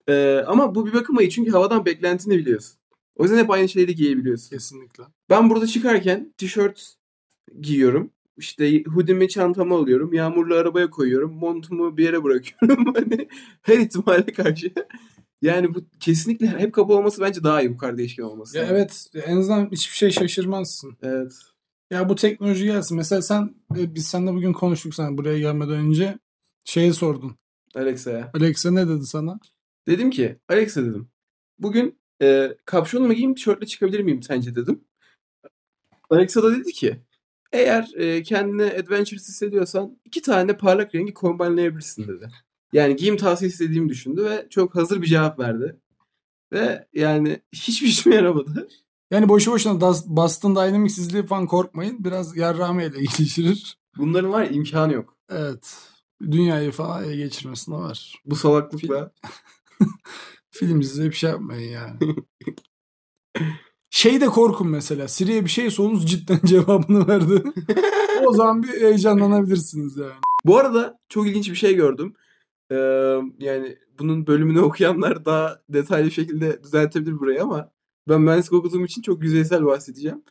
Ee, 0.10 0.44
ama 0.48 0.76
bu 0.76 0.86
bir 0.86 0.94
bakıma 0.94 1.22
iyi 1.22 1.30
çünkü 1.30 1.52
havadan 1.52 1.86
beklentini 1.86 2.38
biliyorsun. 2.38 2.78
O 3.16 3.24
yüzden 3.24 3.38
hep 3.38 3.50
aynı 3.50 3.70
şeyleri 3.70 3.96
giyebiliyorsun. 3.96 4.50
Kesinlikle. 4.50 5.04
Ben 5.30 5.50
burada 5.50 5.68
çıkarken 5.68 6.34
tişört 6.38 6.94
giyiyorum. 7.62 8.12
İşte 8.38 8.84
hoodie'mi 8.84 9.30
çantama 9.30 9.78
alıyorum. 9.78 10.14
Yağmurlu 10.14 10.56
arabaya 10.56 10.90
koyuyorum. 10.90 11.34
Montumu 11.34 11.98
bir 11.98 12.04
yere 12.04 12.24
bırakıyorum. 12.24 12.86
Hani 12.96 13.28
her 13.62 13.78
ihtimale 13.78 14.26
karşı. 14.26 14.72
Yani 15.42 15.76
bu 15.76 15.80
kesinlikle 16.00 16.48
hep 16.48 16.74
kapalı 16.74 16.98
olması 16.98 17.22
bence 17.22 17.44
daha 17.44 17.62
iyi 17.62 17.74
bu 17.74 17.78
kadar 17.78 17.98
değişken 17.98 18.24
olması. 18.24 18.58
Ya 18.58 18.68
evet 18.70 19.08
en 19.26 19.38
azından 19.38 19.70
hiçbir 19.72 19.96
şey 19.96 20.12
şaşırmazsın. 20.12 20.98
Evet. 21.02 21.32
Ya 21.92 22.10
bu 22.10 22.16
teknoloji 22.16 22.66
gelsin. 22.66 22.98
Mesela 22.98 23.22
sen 23.22 23.56
e, 23.78 23.96
biz 23.96 24.08
seninle 24.08 24.34
bugün 24.34 24.54
konuştuk 24.54 24.96
sen 24.96 25.18
buraya 25.18 25.40
gelmeden 25.40 25.76
önce 25.76 26.20
şeye 26.66 26.94
sordun. 26.94 27.38
Alexa'ya. 27.76 28.32
Alexa 28.34 28.72
ne 28.72 28.88
dedi 28.88 29.06
sana? 29.06 29.40
Dedim 29.88 30.10
ki 30.10 30.40
Alexa 30.50 30.86
dedim. 30.86 31.10
Bugün 31.60 32.00
e, 32.22 32.58
kapşonumu 32.66 33.14
giyeyim 33.14 33.36
tişörtle 33.36 33.66
çıkabilir 33.66 34.00
miyim 34.00 34.24
sence 34.24 34.56
dedim. 34.56 34.84
Alexa 36.10 36.44
da 36.44 36.58
dedi 36.58 36.72
ki 36.72 37.00
eğer 37.52 37.92
e, 37.96 38.24
kendini 38.24 38.64
adventurous 38.64 39.28
hissediyorsan 39.28 40.00
iki 40.06 40.22
tane 40.22 40.58
parlak 40.58 40.96
rengi 40.96 41.14
kombinleyebilirsin 41.14 42.08
dedi. 42.08 42.30
Yani 42.74 42.96
giyim 42.96 43.18
tavsiye 43.18 43.50
istediğimi 43.50 43.90
düşündü 43.90 44.24
ve 44.24 44.48
çok 44.50 44.76
hazır 44.76 45.02
bir 45.02 45.08
cevap 45.08 45.40
verdi. 45.40 45.76
Ve 46.54 46.88
yani 46.94 47.42
hiçbir 47.54 47.88
işime 47.88 48.16
yaramadı. 48.16 48.68
Yani 49.12 49.30
boşu 49.30 49.52
boşuna 49.52 49.82
Boston 50.06 50.56
Dynamics'izliği 50.56 51.26
falan 51.26 51.48
korkmayın. 51.48 52.04
Biraz 52.04 52.38
yarrağme 52.38 52.86
ile 52.86 53.00
geliştirir. 53.00 53.78
Bunların 53.98 54.32
var 54.32 54.44
ya, 54.44 54.50
imkanı 54.50 54.94
yok. 54.94 55.18
Evet. 55.30 55.78
Dünyayı 56.22 56.72
falan 56.72 57.04
ele 57.04 57.16
geçirmesine 57.16 57.76
var. 57.76 58.16
Bu 58.26 58.36
salaklıkla. 58.36 59.12
Film 60.52 60.80
izleyip 60.80 61.14
şey 61.14 61.30
yapmayın 61.30 61.72
yani. 61.72 61.98
şey 63.90 64.22
de 64.22 64.26
korkun 64.26 64.68
mesela. 64.68 65.08
Siri'ye 65.08 65.46
bir 65.46 65.50
şey 65.50 65.72
sorunuz 65.72 66.12
cidden 66.12 66.40
cevabını 66.46 67.08
verdi. 67.08 67.44
o 68.26 68.34
zaman 68.34 68.64
bir 68.64 68.82
heyecanlanabilirsiniz 68.82 69.98
yani. 69.98 70.22
Bu 70.46 70.58
arada 70.58 71.00
çok 71.10 71.28
ilginç 71.28 71.50
bir 71.50 71.56
şey 71.56 71.76
gördüm. 71.76 72.14
Ee, 72.72 72.76
yani 73.40 73.78
bunun 74.00 74.28
bölümünü 74.28 74.60
okuyanlar 74.62 75.26
daha 75.26 75.62
detaylı 75.70 76.12
şekilde 76.12 76.64
düzeltebilir 76.64 77.20
burayı 77.20 77.44
ama 77.44 77.72
ben 78.10 78.22
mühendislik 78.22 78.54
okuduğum 78.54 78.86
için 78.86 79.02
çok 79.02 79.24
yüzeysel 79.24 79.66
bahsedeceğim. 79.66 80.24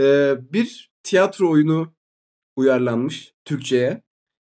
Ee, 0.00 0.36
bir 0.52 0.92
tiyatro 1.02 1.50
oyunu 1.50 1.94
uyarlanmış 2.56 3.34
Türkçe'ye. 3.44 4.02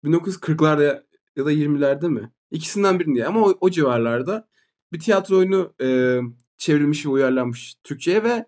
1940'larda 0.04 1.04
ya 1.36 1.46
da 1.46 1.54
20'lerde 1.54 2.10
mi? 2.10 2.32
İkisinden 2.51 3.00
birinde 3.00 3.25
ama 3.27 3.42
o, 3.46 3.58
o 3.62 3.70
civarlarda 3.70 4.48
bir 4.94 5.00
tiyatro 5.00 5.38
oyunu 5.38 5.74
e, 5.82 6.20
çevrilmiş 6.58 7.06
ve 7.06 7.10
uyarlanmış 7.10 7.75
Türkçe'ye 7.84 8.24
ve 8.24 8.46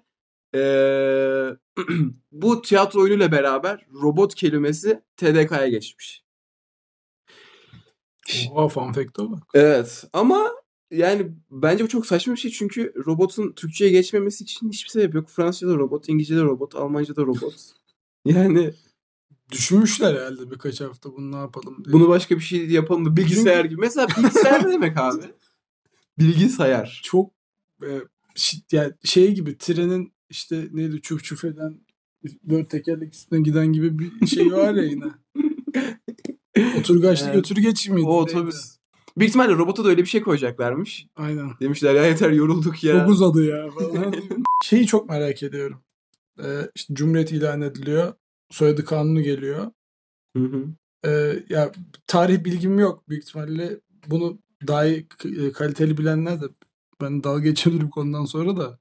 e, 0.55 0.61
bu 2.31 2.61
tiyatro 2.61 3.01
oyunuyla 3.01 3.31
beraber 3.31 3.85
robot 4.01 4.35
kelimesi 4.35 5.01
TDK'ya 5.17 5.67
geçmiş. 5.67 6.26
Oha 8.51 8.67
fun 8.67 8.91
fact'a 8.91 9.31
bak. 9.31 9.43
Evet 9.53 10.03
ama 10.13 10.51
yani 10.91 11.31
bence 11.51 11.83
bu 11.83 11.87
çok 11.87 12.05
saçma 12.05 12.33
bir 12.33 12.39
şey 12.39 12.51
çünkü 12.51 12.93
robotun 13.05 13.51
Türkçe'ye 13.51 13.91
geçmemesi 13.91 14.43
için 14.43 14.69
hiçbir 14.71 14.89
sebep 14.89 15.15
yok. 15.15 15.29
Fransızca'da 15.29 15.75
robot, 15.75 16.09
İngilizce'de 16.09 16.41
robot, 16.41 16.75
Almanca'da 16.75 17.21
robot. 17.21 17.55
Yani 18.25 18.73
Düşünmüşler 19.51 20.15
herhalde 20.15 20.51
birkaç 20.51 20.81
hafta 20.81 21.13
bunu 21.15 21.31
ne 21.31 21.35
yapalım 21.35 21.85
diye. 21.85 21.93
bunu 21.93 22.07
başka 22.07 22.35
bir 22.35 22.41
şey 22.41 22.69
yapalım 22.69 23.05
da 23.05 23.17
bilgisayar 23.17 23.65
gibi. 23.65 23.81
Mesela 23.81 24.07
bilgisayar 24.17 24.67
ne 24.67 24.71
demek 24.71 24.97
abi? 24.97 25.23
Bilgisayar. 26.19 27.01
çok 27.03 27.31
e, 27.83 28.01
yani 28.71 28.93
şey 29.03 29.35
gibi 29.35 29.57
trenin 29.57 30.13
işte 30.29 30.67
neydi 30.71 31.01
çuf 31.01 31.23
çuf 31.23 31.45
eden 31.45 31.79
dört 32.49 32.69
tekerlek 32.69 33.13
üstüne 33.13 33.41
giden 33.41 33.73
gibi 33.73 33.99
bir 33.99 34.27
şey 34.27 34.51
var 34.51 34.73
ya 34.73 34.83
yine. 34.83 35.05
Oturgaçlı 36.79 37.25
Evet. 37.25 37.35
götürgeç 37.35 37.89
miydi? 37.89 38.07
O 38.07 38.21
otobüs. 38.21 38.77
Büyük 39.17 39.29
ihtimalle 39.29 39.53
robota 39.53 39.83
da 39.85 39.89
öyle 39.89 40.01
bir 40.01 40.07
şey 40.07 40.21
koyacaklarmış. 40.21 41.07
Aynen. 41.15 41.51
Demişler 41.61 41.95
ya 41.95 42.05
yeter 42.05 42.31
yorulduk 42.31 42.83
ya. 42.83 42.99
Çok 42.99 43.09
uzadı 43.09 43.45
ya 43.45 43.69
falan. 43.71 44.15
Şeyi 44.63 44.87
çok 44.87 45.09
merak 45.09 45.43
ediyorum. 45.43 45.81
Ee, 46.43 46.71
işte 46.75 46.93
Cumhuriyet 46.93 47.31
ilan 47.31 47.61
ediliyor. 47.61 48.13
Soyadı 48.51 48.85
kanunu 48.85 49.21
geliyor. 49.21 49.71
Hı 50.37 50.43
hı. 50.43 50.65
Ee, 51.05 51.43
ya 51.49 51.71
tarih 52.07 52.43
bilgim 52.43 52.79
yok. 52.79 53.09
Büyük 53.09 53.23
ihtimalle 53.23 53.79
bunu 54.07 54.39
daha 54.67 54.85
iyi 54.85 55.07
e, 55.25 55.51
kaliteli 55.51 55.97
bilenler 55.97 56.41
de 56.41 56.45
ben 57.01 57.23
dalga 57.23 57.49
bu 57.65 57.89
konudan 57.89 58.25
sonra 58.25 58.57
da. 58.57 58.79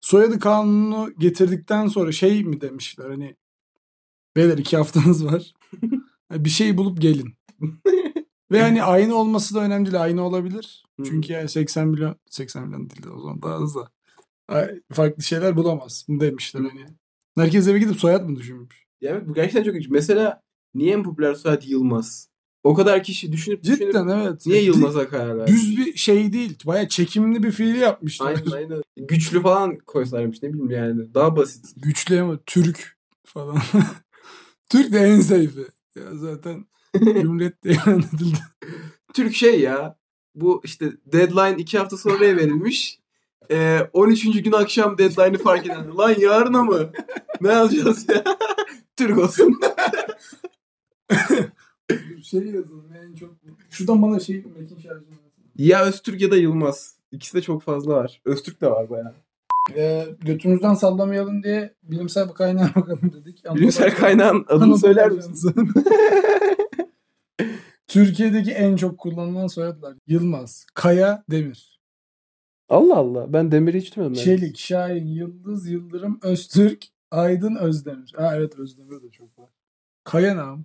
Soyadı 0.00 0.38
kanunu 0.38 1.10
getirdikten 1.18 1.86
sonra 1.86 2.12
şey 2.12 2.44
mi 2.44 2.60
demişler 2.60 3.10
hani 3.10 3.36
beyler 4.36 4.58
iki 4.58 4.76
haftanız 4.76 5.24
var. 5.24 5.54
bir 6.32 6.50
şey 6.50 6.76
bulup 6.76 7.00
gelin. 7.00 7.34
Ve 8.50 8.62
hani 8.62 8.82
aynı 8.82 9.14
olması 9.14 9.54
da 9.54 9.60
önemli 9.60 9.86
değil. 9.86 10.02
Aynı 10.02 10.22
olabilir. 10.22 10.84
Çünkü 11.04 11.32
yani 11.32 11.48
80 11.48 11.88
milyon 11.88 12.16
80 12.30 12.66
milyon 12.66 12.90
değil 12.90 13.02
de 13.02 13.10
o 13.10 13.20
zaman 13.20 13.42
daha 13.42 13.54
az 13.54 13.74
da. 13.74 13.90
Farklı 14.92 15.22
şeyler 15.22 15.56
bulamaz. 15.56 16.06
Demişler 16.08 16.60
hani. 16.60 16.86
Herkes 17.38 17.68
eve 17.68 17.78
gidip 17.78 17.96
soyad 17.96 18.24
mı 18.24 18.36
düşünmüş? 18.36 18.86
Ya 19.00 19.10
evet, 19.10 19.28
bu 19.28 19.34
gerçekten 19.34 19.62
çok 19.62 19.74
ilginç. 19.74 19.90
Mesela 19.90 20.42
niye 20.74 20.92
en 20.92 21.02
popüler 21.02 21.34
soyad 21.34 21.62
Yılmaz? 21.62 22.28
O 22.64 22.74
kadar 22.74 23.02
kişi 23.02 23.32
düşünüp 23.32 23.62
düşünüp 23.62 23.78
Cidden 23.80 24.08
evet. 24.08 24.46
niye 24.46 24.62
Yılmaz'a 24.62 25.08
karar 25.08 25.38
verdi? 25.38 25.52
Düz 25.52 25.76
bir 25.76 25.96
şey 25.96 26.32
değil. 26.32 26.58
Baya 26.66 26.88
çekimli 26.88 27.42
bir 27.42 27.50
fiil 27.50 27.74
yapmışlar. 27.74 28.26
Aynen 28.26 28.50
aynen. 28.50 28.82
Güçlü 28.96 29.42
falan 29.42 29.78
koysalarmış 29.78 30.42
ne 30.42 30.52
bileyim 30.52 30.70
yani. 30.70 31.14
Daha 31.14 31.36
basit. 31.36 31.66
Güçlü 31.76 32.20
ama 32.20 32.38
Türk 32.46 32.98
falan. 33.24 33.58
Türk 34.68 34.92
de 34.92 34.98
en 34.98 35.20
zayıfı. 35.20 35.68
Ya 35.98 36.14
zaten 36.14 36.66
Cumhuriyet 36.94 37.64
de 37.64 37.70
ilan 37.70 37.98
edildi. 37.98 38.38
Türk 39.14 39.34
şey 39.34 39.60
ya. 39.60 39.98
Bu 40.34 40.60
işte 40.64 40.92
deadline 41.06 41.56
iki 41.58 41.78
hafta 41.78 41.96
sonraya 41.96 42.36
verilmiş. 42.36 43.00
Ee, 43.50 43.80
13. 43.92 44.42
gün 44.42 44.52
akşam 44.52 44.98
deadline'ı 44.98 45.38
fark 45.38 45.66
eden. 45.66 45.96
Lan 45.96 46.14
yarına 46.18 46.62
mı? 46.62 46.92
Ne 47.40 47.52
alacağız 47.52 48.08
ya? 48.08 48.24
Türk 48.96 49.18
olsun. 49.18 49.60
şey 52.22 52.40
yazalım 52.40 52.92
en 53.02 53.14
çok. 53.14 53.30
Şuradan 53.70 54.02
bana 54.02 54.20
şey 54.20 54.44
metin 54.58 54.76
şarjını 54.76 55.18
ya 55.56 55.84
Öztürk 55.84 56.20
ya 56.20 56.30
da 56.30 56.36
Yılmaz. 56.36 56.98
İkisi 57.12 57.34
de 57.34 57.42
çok 57.42 57.62
fazla 57.62 57.94
var. 57.94 58.20
Öztürk 58.24 58.60
de 58.60 58.70
var 58.70 58.90
bayağı. 58.90 59.14
E, 59.76 60.06
götümüzden 60.20 60.74
sallamayalım 60.74 61.42
diye 61.42 61.74
bilimsel 61.82 62.28
bir 62.28 62.34
kaynağa 62.34 62.70
bakalım 62.76 63.12
dedik. 63.12 63.44
Bilimsel 63.54 63.94
kaynağın 63.94 64.44
adını 64.48 64.64
Anadolu 64.64 64.78
söyler 64.78 65.10
misin? 65.10 65.54
Türkiye'deki 67.86 68.52
en 68.52 68.76
çok 68.76 68.98
kullanılan 68.98 69.46
soyadlar. 69.46 69.94
Yılmaz, 70.06 70.66
Kaya, 70.74 71.24
Demir. 71.30 71.80
Allah 72.68 72.96
Allah. 72.96 73.32
Ben 73.32 73.52
Demir'i 73.52 73.80
hiç 73.80 73.96
duymadım. 73.96 74.14
Çelik, 74.14 74.58
Şahin, 74.58 75.06
Yıldız, 75.06 75.68
Yıldırım, 75.68 76.18
Öztürk, 76.22 76.84
Aydın, 77.10 77.54
Özdemir. 77.54 78.12
Ha 78.16 78.36
evet 78.36 78.58
Özdemir 78.58 79.02
de 79.02 79.10
çok 79.10 79.38
var. 79.38 79.50
Kaya 80.04 80.36
nam, 80.36 80.64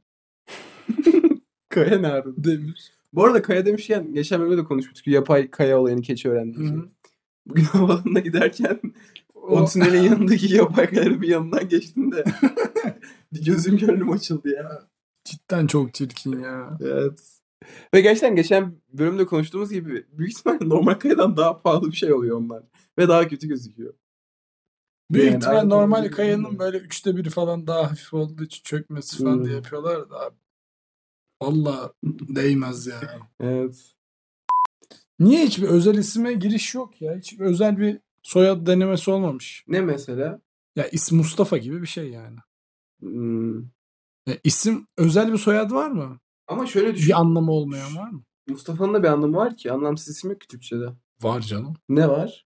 Kaya 1.69 2.01
arada? 2.01 2.43
Demir. 2.43 2.91
Bu 3.13 3.24
arada 3.25 3.41
Kaya 3.41 3.65
demişken 3.65 4.13
geçen 4.13 4.41
bölümde 4.41 4.57
de 4.57 4.63
konuşmuştuk. 4.63 5.07
Yapay 5.07 5.50
Kaya 5.50 5.79
olayını 5.79 6.01
keçi 6.01 6.29
hı. 6.74 6.89
Bugün 7.46 7.64
havaalanına 7.72 8.20
giderken 8.20 8.80
o, 9.36 9.40
O, 9.60 9.66
tünelin 9.66 10.02
yanındaki 10.04 10.54
yapay 10.56 10.92
bir 10.92 11.28
yanından 11.28 11.70
geçtim 11.70 12.12
de 12.12 12.24
bir 13.34 13.46
gözüm 13.46 13.78
gönlüm 13.78 14.12
açıldı 14.12 14.50
ya. 14.50 14.88
cidden 15.26 15.68
çok 15.68 15.94
çirkin 15.94 16.40
ya. 16.40 16.78
Evet. 16.82 17.40
Ve 17.94 18.02
gerçekten 18.02 18.36
geçen 18.36 18.76
bölümde 18.94 19.26
konuştuğumuz 19.26 19.72
gibi 19.72 20.06
büyük 20.12 20.32
ihtimalle 20.32 20.70
normal 20.70 20.94
kayadan 20.94 21.38
daha 21.38 21.62
pahalı 21.62 21.88
bir 21.88 21.96
şey 21.96 22.14
oluyor 22.14 22.38
onlar. 22.38 22.64
Ve 23.00 23.08
daha 23.08 23.28
kötü 23.28 23.48
gözüküyor. 23.48 23.94
Büyük 25.12 25.26
Yani 25.32 25.38
ihtimal 25.38 25.64
normal 25.64 26.10
kayanın 26.12 26.60
böyle 26.60 26.78
üçte 26.78 27.16
biri 27.18 27.30
falan 27.30 27.68
daha 27.68 27.84
hafif 27.92 28.14
olduğu 28.14 28.44
için 28.44 28.64
çökmesi 28.64 29.18
falan 29.24 29.36
Hmm. 29.36 29.46
diye 29.46 29.56
yapıyorlar 29.56 30.10
da 30.10 30.20
abi. 30.20 30.36
Valla 31.42 31.94
değmez 32.04 32.88
ya. 32.88 33.02
Evet. 33.40 33.94
Niye 35.24 35.46
hiçbir 35.46 35.68
özel 35.68 35.98
isime 35.98 36.34
giriş 36.34 36.75
yok 36.75 37.01
ya? 37.01 37.15
Hiçbir 37.18 37.46
özel 37.46 37.77
bir 37.77 38.00
soyad 38.24 38.68
denemesi 38.68 39.12
olmamış. 39.12 39.63
Ne 39.68 39.82
mesela? 39.82 40.42
Ya 40.75 40.88
isim 40.88 41.18
Mustafa 41.18 41.58
gibi 41.58 41.82
bir 41.82 41.88
şey 41.88 42.10
yani. 42.10 42.38
Hmm. 43.00 43.60
Ya 44.27 44.38
isim 44.44 44.88
özel 44.98 45.34
bir 45.34 45.38
soyad 45.38 45.72
var 45.72 45.92
mı? 45.92 46.20
Ama 46.48 46.65
şöyle 46.65 46.96
düşün. 46.96 47.08
Bir 47.08 47.20
anlamı 47.20 47.51
olmayan 47.51 47.96
var 47.96 48.10
mı? 48.10 48.24
Mustafa'nın 48.48 48.94
da 48.94 49.03
bir 49.03 49.08
anlamı 49.08 49.38
var 49.38 49.58
ki. 49.58 49.72
Anlamsız 49.72 50.15
isim 50.15 50.32
yok 50.32 50.42
ki 50.42 50.48
Türkçe'de. 50.48 50.89
Var 51.22 51.42
canım. 51.42 51.74
Ne 51.89 52.10
var? 52.10 52.46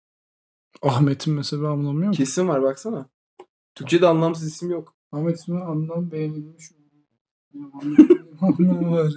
Ahmet'in 0.83 1.35
mesela 1.35 1.62
bir 1.62 1.69
anlamı 1.69 2.05
yok. 2.05 2.14
Kesin 2.14 2.49
var 2.49 2.62
baksana. 2.62 3.09
Türkçe'de 3.75 4.07
anlamsız 4.07 4.47
isim 4.47 4.71
yok. 4.71 4.95
Ahmet 5.12 5.38
ismi 5.38 5.61
anlam 5.61 6.11
beğenilmiş. 6.11 6.71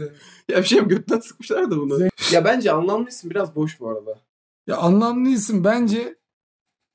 ya. 0.49 0.57
Bir 0.57 0.63
şey 0.63 0.81
mi 0.81 0.87
götten 0.87 1.19
sıkmışlar 1.19 1.71
da 1.71 1.77
bunu. 1.77 2.07
ya 2.31 2.45
bence 2.45 2.71
anlamlı 2.71 3.09
isim 3.09 3.29
biraz 3.29 3.55
boş 3.55 3.79
bu 3.79 3.89
arada. 3.89 4.19
Ya 4.67 4.77
anlamlı 4.77 5.29
isim 5.29 5.63
bence 5.63 6.15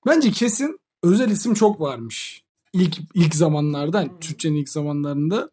bence 0.07 0.31
kesin 0.31 0.81
özel 1.03 1.31
isim 1.31 1.55
çok 1.55 1.81
varmış. 1.81 2.45
İlk 2.73 2.99
ilk 3.15 3.35
zamanlarda 3.35 3.99
hani 3.99 4.11
Türkçenin 4.21 4.57
ilk 4.57 4.69
zamanlarında 4.69 5.51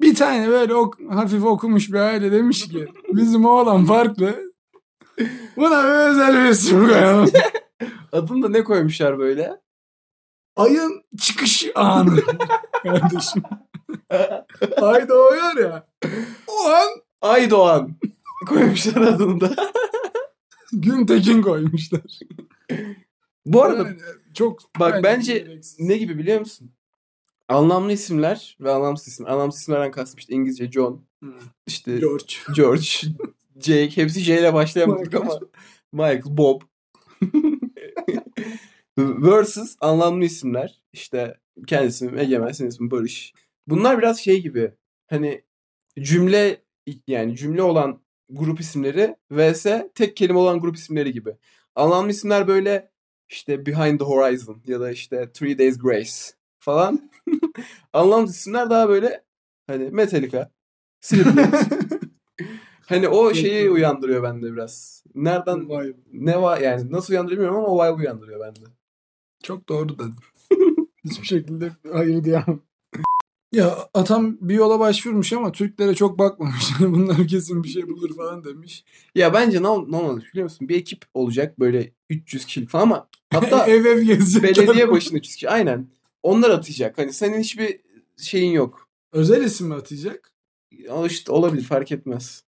bir 0.00 0.14
tane 0.14 0.48
böyle 0.48 0.74
ok- 0.74 1.00
hafif 1.10 1.44
okumuş 1.44 1.88
bir 1.92 1.98
aile 1.98 2.32
demiş 2.32 2.68
ki 2.68 2.88
bizim 3.08 3.44
oğlan 3.44 3.84
farklı. 3.84 4.52
Buna 5.56 5.84
bir 5.84 6.10
özel 6.10 6.44
bir 6.44 6.48
isim 6.50 6.86
koyalım. 6.88 7.30
Adını 8.12 8.42
da 8.42 8.48
ne 8.48 8.64
koymuşlar 8.64 9.18
böyle? 9.18 9.60
Ayın 10.56 11.02
çıkış 11.20 11.66
anı. 11.74 12.22
Kardeşim. 12.82 13.42
Ay 14.76 15.08
doğuyor 15.08 15.56
ya. 15.56 15.86
O 16.46 16.68
an 16.68 16.88
Aydoğan 17.22 17.96
koymuşlar 18.48 19.00
adını 19.02 19.40
da. 19.40 19.54
Güntekin 20.72 21.42
koymuşlar. 21.42 22.00
Bu 23.46 23.62
arada 23.62 23.82
Yani 23.88 23.98
çok 24.34 24.60
bak 24.80 25.04
bence 25.04 25.38
gereksiz. 25.38 25.80
ne 25.80 25.96
gibi 25.96 26.18
biliyor 26.18 26.40
musun? 26.40 26.70
Anlamlı 27.48 27.92
isimler 27.92 28.56
ve 28.60 28.70
anlamsız 28.70 29.08
isim. 29.08 29.26
Anlamsız 29.26 29.60
isimlerden 29.60 29.90
kastım 29.90 30.18
işte 30.18 30.34
İngilizce 30.34 30.70
John, 30.70 31.04
Hı. 31.24 31.32
işte 31.66 31.98
George. 31.98 32.34
George, 32.56 32.84
Jake 33.60 33.96
hepsi 34.02 34.20
J 34.20 34.38
ile 34.40 34.54
başlayamadık 34.54 35.14
ama 35.14 35.38
Michael, 35.92 36.22
Bob. 36.26 36.60
Versus 38.98 39.76
anlamlı 39.80 40.24
isimler. 40.24 40.80
İşte 40.92 41.38
kendi 41.66 41.86
ismim 41.86 42.18
Egemen, 42.18 42.52
senin 42.52 42.68
ismin 42.68 42.90
Barış. 42.90 43.34
Bunlar 43.66 43.98
biraz 43.98 44.20
şey 44.20 44.42
gibi. 44.42 44.72
Hani 45.06 45.42
cümle 46.00 46.62
yani 47.06 47.36
cümle 47.36 47.62
olan 47.62 48.00
grup 48.30 48.60
isimleri 48.60 49.16
vs 49.30 49.66
tek 49.94 50.16
kelime 50.16 50.38
olan 50.38 50.60
grup 50.60 50.76
isimleri 50.76 51.12
gibi. 51.12 51.36
Anlamlı 51.74 52.10
isimler 52.10 52.48
böyle 52.48 52.90
işte 53.28 53.66
Behind 53.66 53.98
the 53.98 54.04
Horizon 54.04 54.62
ya 54.66 54.80
da 54.80 54.90
işte 54.90 55.32
Three 55.32 55.58
Days 55.58 55.78
Grace 55.78 56.12
falan. 56.58 57.10
Anlamsız 57.92 58.36
isimler 58.36 58.70
daha 58.70 58.88
böyle 58.88 59.24
hani 59.66 59.90
Metallica, 59.90 60.50
Slipknot. 61.00 61.54
hani 62.86 63.08
o 63.08 63.34
şeyi 63.34 63.70
uyandırıyor 63.70 64.22
bende 64.22 64.52
biraz. 64.52 65.04
Nereden 65.14 65.68
Vay. 65.68 65.92
ne 66.12 66.42
var 66.42 66.60
yani 66.60 66.92
nasıl 66.92 67.12
uyandırıyor 67.12 67.42
bilmiyorum 67.42 67.64
ama 67.64 67.74
o 67.74 67.84
vibe 67.84 68.02
uyandırıyor 68.02 68.40
bende. 68.40 68.70
Çok 69.42 69.68
doğru 69.68 69.88
dedin. 69.88 70.14
Hiçbir 71.04 71.26
şekilde 71.26 71.70
hayır 71.92 72.24
diyemem. 72.24 72.60
Ya 73.52 73.88
atam 73.94 74.36
bir 74.40 74.54
yola 74.54 74.80
başvurmuş 74.80 75.32
ama 75.32 75.52
Türklere 75.52 75.94
çok 75.94 76.18
bakmamış. 76.18 76.64
Bunlar 76.80 77.26
kesin 77.28 77.64
bir 77.64 77.68
şey 77.68 77.88
bulur 77.88 78.16
falan 78.16 78.44
demiş. 78.44 78.84
Ya 79.14 79.34
bence 79.34 79.62
ne, 79.62 79.68
ol- 79.68 79.88
ne 79.88 79.96
olmalı 79.96 80.22
biliyor 80.32 80.44
musun? 80.44 80.68
Bir 80.68 80.76
ekip 80.76 81.04
olacak 81.14 81.60
böyle 81.60 81.92
300 82.10 82.44
kişi 82.44 82.66
falan 82.66 82.82
ama 82.82 83.08
hatta 83.32 83.66
ev 83.70 83.84
ev 83.84 84.02
gezecek. 84.02 84.42
belediye 84.42 84.90
başına 84.90 85.18
300 85.18 85.34
kişi 85.34 85.50
aynen. 85.50 85.88
Onlar 86.22 86.50
atacak. 86.50 86.98
Hani 86.98 87.12
senin 87.12 87.38
hiçbir 87.40 87.80
şeyin 88.16 88.52
yok. 88.52 88.88
Özel 89.12 89.44
isim 89.44 89.66
mi 89.68 89.74
atayacak? 89.74 90.32
O 90.88 91.06
işte 91.06 91.32
olabilir 91.32 91.64
fark 91.64 91.92
etmez. 91.92 92.44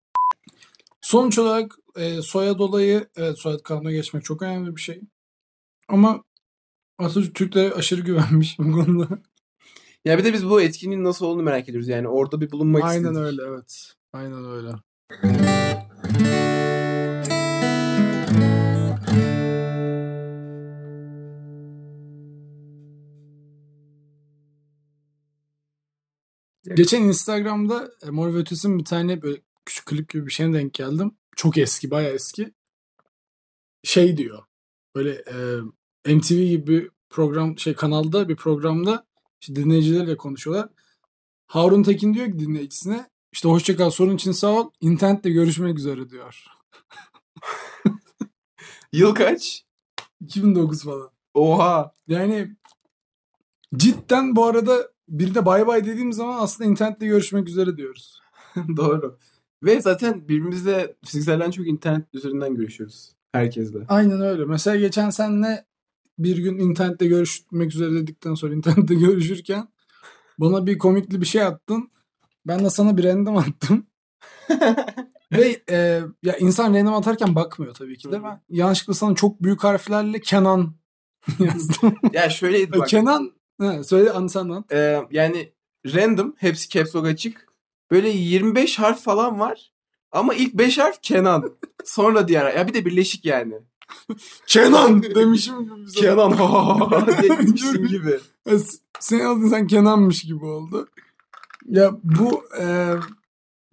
Sonuç 1.02 1.40
olarak 1.40 1.76
e, 1.96 2.22
soyad 2.22 2.60
olayı 2.60 3.08
evet 3.16 3.38
soyad 3.40 3.60
kanuna 3.60 3.92
geçmek 3.92 4.26
çok 4.26 4.42
önemli 4.42 4.76
bir 4.76 4.82
şey. 4.82 5.02
Ama 5.88 6.24
Atatürk 6.98 7.36
Türklere 7.36 7.74
aşırı 7.74 8.02
güvenmiş 8.02 8.60
bu 8.60 8.72
konuda. 8.72 9.08
Ya 10.08 10.18
bir 10.18 10.24
de 10.24 10.34
biz 10.34 10.50
bu 10.50 10.62
etkinliğin 10.62 11.04
nasıl 11.04 11.26
olduğunu 11.26 11.44
merak 11.44 11.70
ediyoruz. 11.70 11.88
Yani 11.88 12.08
orada 12.08 12.42
bir 12.42 12.52
bulunmak 12.52 12.84
Aynen 12.84 13.00
istedik. 13.00 13.18
öyle 13.18 13.42
evet. 13.48 13.94
Aynen 14.14 14.46
öyle. 14.46 14.72
Geçen 26.76 27.04
Instagram'da 27.04 27.92
e, 28.08 28.10
Mor 28.10 28.34
ve 28.34 28.38
Ötesi'nin 28.38 28.80
bir 28.80 28.86
tane 28.86 29.22
böyle 29.22 29.42
küçük 29.66 29.86
klip 29.86 30.10
gibi 30.10 30.26
bir 30.26 30.32
şeyine 30.32 30.58
denk 30.58 30.74
geldim. 30.74 31.12
Çok 31.36 31.58
eski, 31.58 31.92
bayağı 31.92 32.14
eski. 32.14 32.54
Şey 33.84 34.18
diyor. 34.18 34.44
Böyle 34.96 35.12
e, 35.12 36.16
MTV 36.16 36.34
gibi 36.34 36.68
bir 36.68 36.92
program 37.10 37.60
şey 37.60 37.74
kanalda 37.74 38.30
bir 38.30 38.36
programda 38.36 39.07
işte 39.42 39.56
dinleyicilerle 39.56 40.18
konuşuyorlar. 40.18 40.70
Harun 41.48 41.84
Tekin 41.84 42.14
diyor 42.14 42.28
ki 42.28 42.40
dinleyicisine 42.40 43.10
işte 43.32 43.50
hoşçakal 43.50 43.90
sorun 43.90 44.16
için 44.16 44.32
sağ 44.32 44.48
ol. 44.48 44.70
İnternetle 44.82 45.30
görüşmek 45.30 45.78
üzere 45.78 46.10
diyor. 46.10 46.46
Yıl 48.94 49.16
kaç? 49.16 49.66
2009 50.22 50.84
falan. 50.84 51.10
Oha. 51.34 51.94
Yani 52.08 52.56
cidden 53.76 54.36
bu 54.36 54.46
arada 54.46 54.92
bir 55.10 55.36
de 55.36 55.46
bay 55.46 55.68
bay 55.68 55.86
dediğim 55.86 56.14
zaman 56.14 56.40
aslında 56.40 56.70
internetle 56.70 57.08
görüşmek 57.08 57.50
üzere 57.50 57.78
diyoruz. 57.78 58.22
Doğru. 58.78 59.18
Ve 59.64 59.82
zaten 59.82 60.30
birbirimizle 60.30 60.96
fizikselden 61.06 61.52
çok 61.52 61.68
internet 61.68 62.06
üzerinden 62.14 62.56
görüşüyoruz. 62.56 63.14
Herkesle. 63.32 63.80
Aynen 63.90 64.22
öyle. 64.22 64.46
Mesela 64.46 64.78
geçen 64.78 65.10
senle 65.10 65.66
bir 66.20 66.38
gün 66.38 66.60
internette 66.60 67.08
görüşmek 67.08 67.72
üzere 67.72 67.92
dedikten 67.92 68.34
sonra 68.34 68.54
internette 68.54 68.96
görüşürken 68.96 69.68
bana 70.38 70.66
bir 70.66 70.78
komikli 70.78 71.22
bir 71.22 71.26
şey 71.26 71.44
attın. 71.44 71.92
Ben 72.48 72.66
de 72.66 72.70
sana 72.70 72.98
bir 72.98 73.04
random 73.04 73.38
attım. 73.38 73.88
Ve 75.32 75.62
e, 75.70 76.02
ya 76.24 76.38
insan 76.40 76.74
random 76.74 76.94
atarken 76.94 77.36
bakmıyor 77.36 77.74
tabii 77.74 77.98
ki 77.98 78.12
de. 78.12 78.24
Ben 78.24 78.42
yanlışlıkla 78.50 78.94
sana 78.94 79.16
çok 79.16 79.44
büyük 79.44 79.64
harflerle 79.64 80.22
Kenan 80.22 80.76
yazdım. 81.40 81.96
ya 82.14 82.30
şöyleydi 82.30 82.80
bak. 82.80 82.88
Kenan 82.88 83.32
he, 83.62 83.84
söyle 83.84 84.12
anı 84.12 84.30
sen 84.30 84.40
anlat. 84.40 84.72
Ee, 84.72 85.02
yani 85.12 85.54
random. 85.86 86.36
Hepsi 86.38 86.70
caps 86.70 86.96
lock 86.96 87.08
açık. 87.08 87.48
Böyle 87.92 88.10
25 88.10 88.80
harf 88.80 89.04
falan 89.04 89.40
var. 89.40 89.72
Ama 90.12 90.34
ilk 90.34 90.54
5 90.54 90.78
harf 90.78 91.02
Kenan. 91.02 91.58
Sonra 91.86 92.28
diğer. 92.28 92.56
Ya 92.56 92.68
bir 92.68 92.74
de 92.74 92.86
birleşik 92.86 93.26
yani. 93.26 93.54
Kenan 94.48 95.04
demişim 95.04 95.64
gibi. 95.64 95.92
Kenan 95.92 96.32
demişsin 97.24 97.88
gibi. 97.88 98.20
Ya 98.46 98.60
s- 98.60 98.78
Senin 99.00 99.26
adın 99.26 99.48
sen 99.50 99.68
Kenan'mış 99.68 100.22
gibi 100.24 100.46
oldu. 100.46 100.88
Ya 101.66 101.92
bu 102.04 102.44
e, 102.62 102.94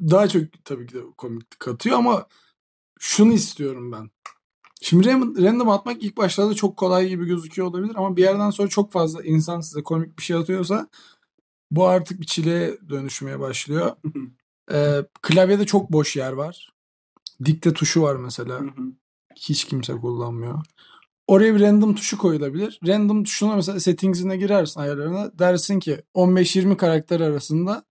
daha 0.01 0.29
çok 0.29 0.43
tabii 0.65 0.87
ki 0.87 0.95
de 0.95 0.99
komiklik 1.17 1.61
katıyor 1.61 1.97
ama 1.99 2.27
şunu 2.99 3.33
istiyorum 3.33 3.93
ben. 3.93 4.11
Şimdi 4.83 5.07
random, 5.09 5.45
random 5.45 5.69
atmak 5.69 6.03
ilk 6.03 6.17
başlarda 6.17 6.55
çok 6.55 6.77
kolay 6.77 7.09
gibi 7.09 7.27
gözüküyor 7.27 7.69
olabilir 7.69 7.93
ama 7.97 8.17
bir 8.17 8.23
yerden 8.23 8.51
sonra 8.51 8.69
çok 8.69 8.93
fazla 8.93 9.23
insan 9.23 9.61
size 9.61 9.83
komik 9.83 10.19
bir 10.19 10.23
şey 10.23 10.37
atıyorsa 10.37 10.89
bu 11.71 11.87
artık 11.87 12.21
bir 12.21 12.27
çileye 12.27 12.79
dönüşmeye 12.89 13.41
başlıyor. 13.41 13.93
E, 14.73 15.05
klavyede 15.23 15.67
çok 15.67 15.93
boş 15.93 16.17
yer 16.17 16.33
var. 16.33 16.73
Dikte 17.45 17.73
tuşu 17.73 18.03
var 18.03 18.17
mesela 18.17 18.61
hiç 19.37 19.65
kimse 19.65 19.93
kullanmıyor. 19.93 20.65
Oraya 21.27 21.55
bir 21.55 21.61
random 21.61 21.95
tuşu 21.95 22.19
koyulabilir. 22.19 22.81
Random 22.87 23.25
tuşuna 23.25 23.57
mesela 23.57 23.81
settings'ine 23.81 24.37
girersin 24.37 24.81
ayarlarına. 24.81 25.39
Dersin 25.39 25.81
ki 25.81 26.03
15-20 26.15 26.77
karakter 26.77 27.21
arasında 27.21 27.85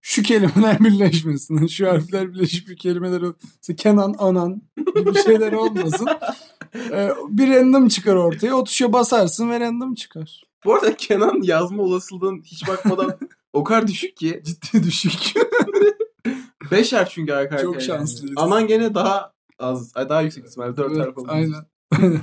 şu 0.00 0.22
kelimeler 0.22 0.78
birleşmesin. 0.80 1.66
Şu 1.66 1.88
harfler 1.88 2.34
birleşip 2.34 2.68
bir 2.68 2.76
kelimeler 2.76 3.20
ol- 3.20 3.34
mesela 3.42 3.76
Kenan, 3.76 4.14
Anan 4.18 4.62
gibi 4.96 5.14
şeyler 5.14 5.52
olmasın. 5.52 6.08
Ee, 6.90 7.10
bir 7.28 7.50
random 7.50 7.88
çıkar 7.88 8.14
ortaya. 8.16 8.54
O 8.54 8.64
tuşa 8.64 8.92
basarsın 8.92 9.50
ve 9.50 9.60
random 9.60 9.94
çıkar. 9.94 10.44
Bu 10.64 10.74
arada 10.74 10.96
Kenan 10.96 11.42
yazma 11.42 11.82
olasılığın 11.82 12.42
hiç 12.42 12.68
bakmadan 12.68 13.18
o 13.52 13.64
kadar 13.64 13.86
düşük 13.86 14.16
ki. 14.16 14.42
Ciddi 14.44 14.82
düşük. 14.84 15.34
5 16.70 16.92
harf 16.92 17.10
çünkü 17.10 17.32
arka 17.32 17.54
arkaya. 17.54 17.62
Çok 17.62 17.74
yani. 17.74 17.84
şanslıyız. 17.84 18.34
Anan 18.36 18.66
gene 18.66 18.94
daha 18.94 19.33
az. 19.58 19.94
Daha 19.94 20.20
yüksek 20.22 20.46
ihtimalle. 20.46 20.76
4 20.76 20.92
Evet, 20.92 21.06
harf 21.06 21.18
olmuş. 21.18 21.30
aynen. 21.32 21.64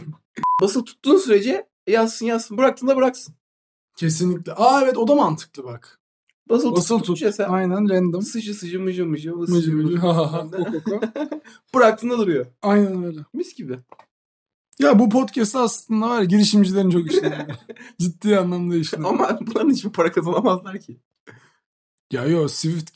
Basılı 0.62 0.84
tuttuğun 0.86 1.18
sürece 1.18 1.68
yazsın 1.88 2.26
yazsın. 2.26 2.58
Bıraktığında 2.58 2.96
bıraksın. 2.98 3.36
Kesinlikle. 3.98 4.54
Aa 4.54 4.82
evet 4.84 4.98
o 4.98 5.08
da 5.08 5.16
mantıklı 5.16 5.64
bak. 5.64 6.00
Basılı 6.50 6.72
Basılı 6.76 7.02
tut. 7.02 7.20
sen 7.36 7.50
Aynen 7.50 7.90
random. 7.90 8.22
sıcı 8.22 8.54
sıcı 8.54 8.80
mıcı 8.80 9.06
mıcı. 9.06 9.36
Mıcı 9.36 9.52
mıcı, 9.54 9.72
mıcı. 9.76 10.02
Bıraktığında 11.76 12.18
duruyor. 12.18 12.46
Aynen 12.62 13.04
öyle. 13.04 13.20
Mis 13.34 13.56
gibi. 13.56 13.80
Ya 14.80 15.00
bu 15.00 15.10
podcast 15.10 15.56
aslında 15.56 16.10
var 16.10 16.20
ya 16.20 16.24
girişimcilerin 16.26 16.90
çok 16.90 17.12
işleri. 17.12 17.48
Ciddi 18.00 18.38
anlamda 18.40 18.76
işleri. 18.76 19.04
Ama 19.08 19.40
bunların 19.42 19.70
hiçbir 19.70 19.90
para 19.92 20.12
kazanamazlar 20.12 20.80
ki. 20.80 20.98
Ya 22.12 22.26
yo 22.26 22.48
Swift 22.48 22.90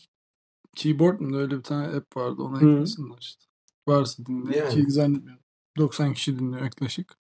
Keyboard 0.76 1.20
mu 1.20 1.38
öyle 1.38 1.58
bir 1.58 1.64
tane 1.64 1.88
app 1.88 2.18
vardı 2.18 2.42
ona 2.42 2.58
eklesinler 2.58 3.18
işte. 3.22 3.46
Varsa 3.88 4.26
dinle. 4.26 4.58
Yani. 4.58 4.70
Ki 4.74 4.92
zannetmiyorum. 4.92 5.44
90 5.78 6.14
kişi 6.14 6.40
dinliyor 6.40 6.64
yaklaşık. 6.64 7.18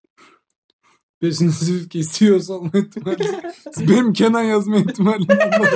Swift 1.31 1.89
kesiyorsa 1.93 2.53
olma 2.53 2.71
ihtimali. 2.73 3.17
Benim 3.79 4.13
Kenan 4.13 4.43
yazma 4.43 4.77
ihtimalim 4.77 5.27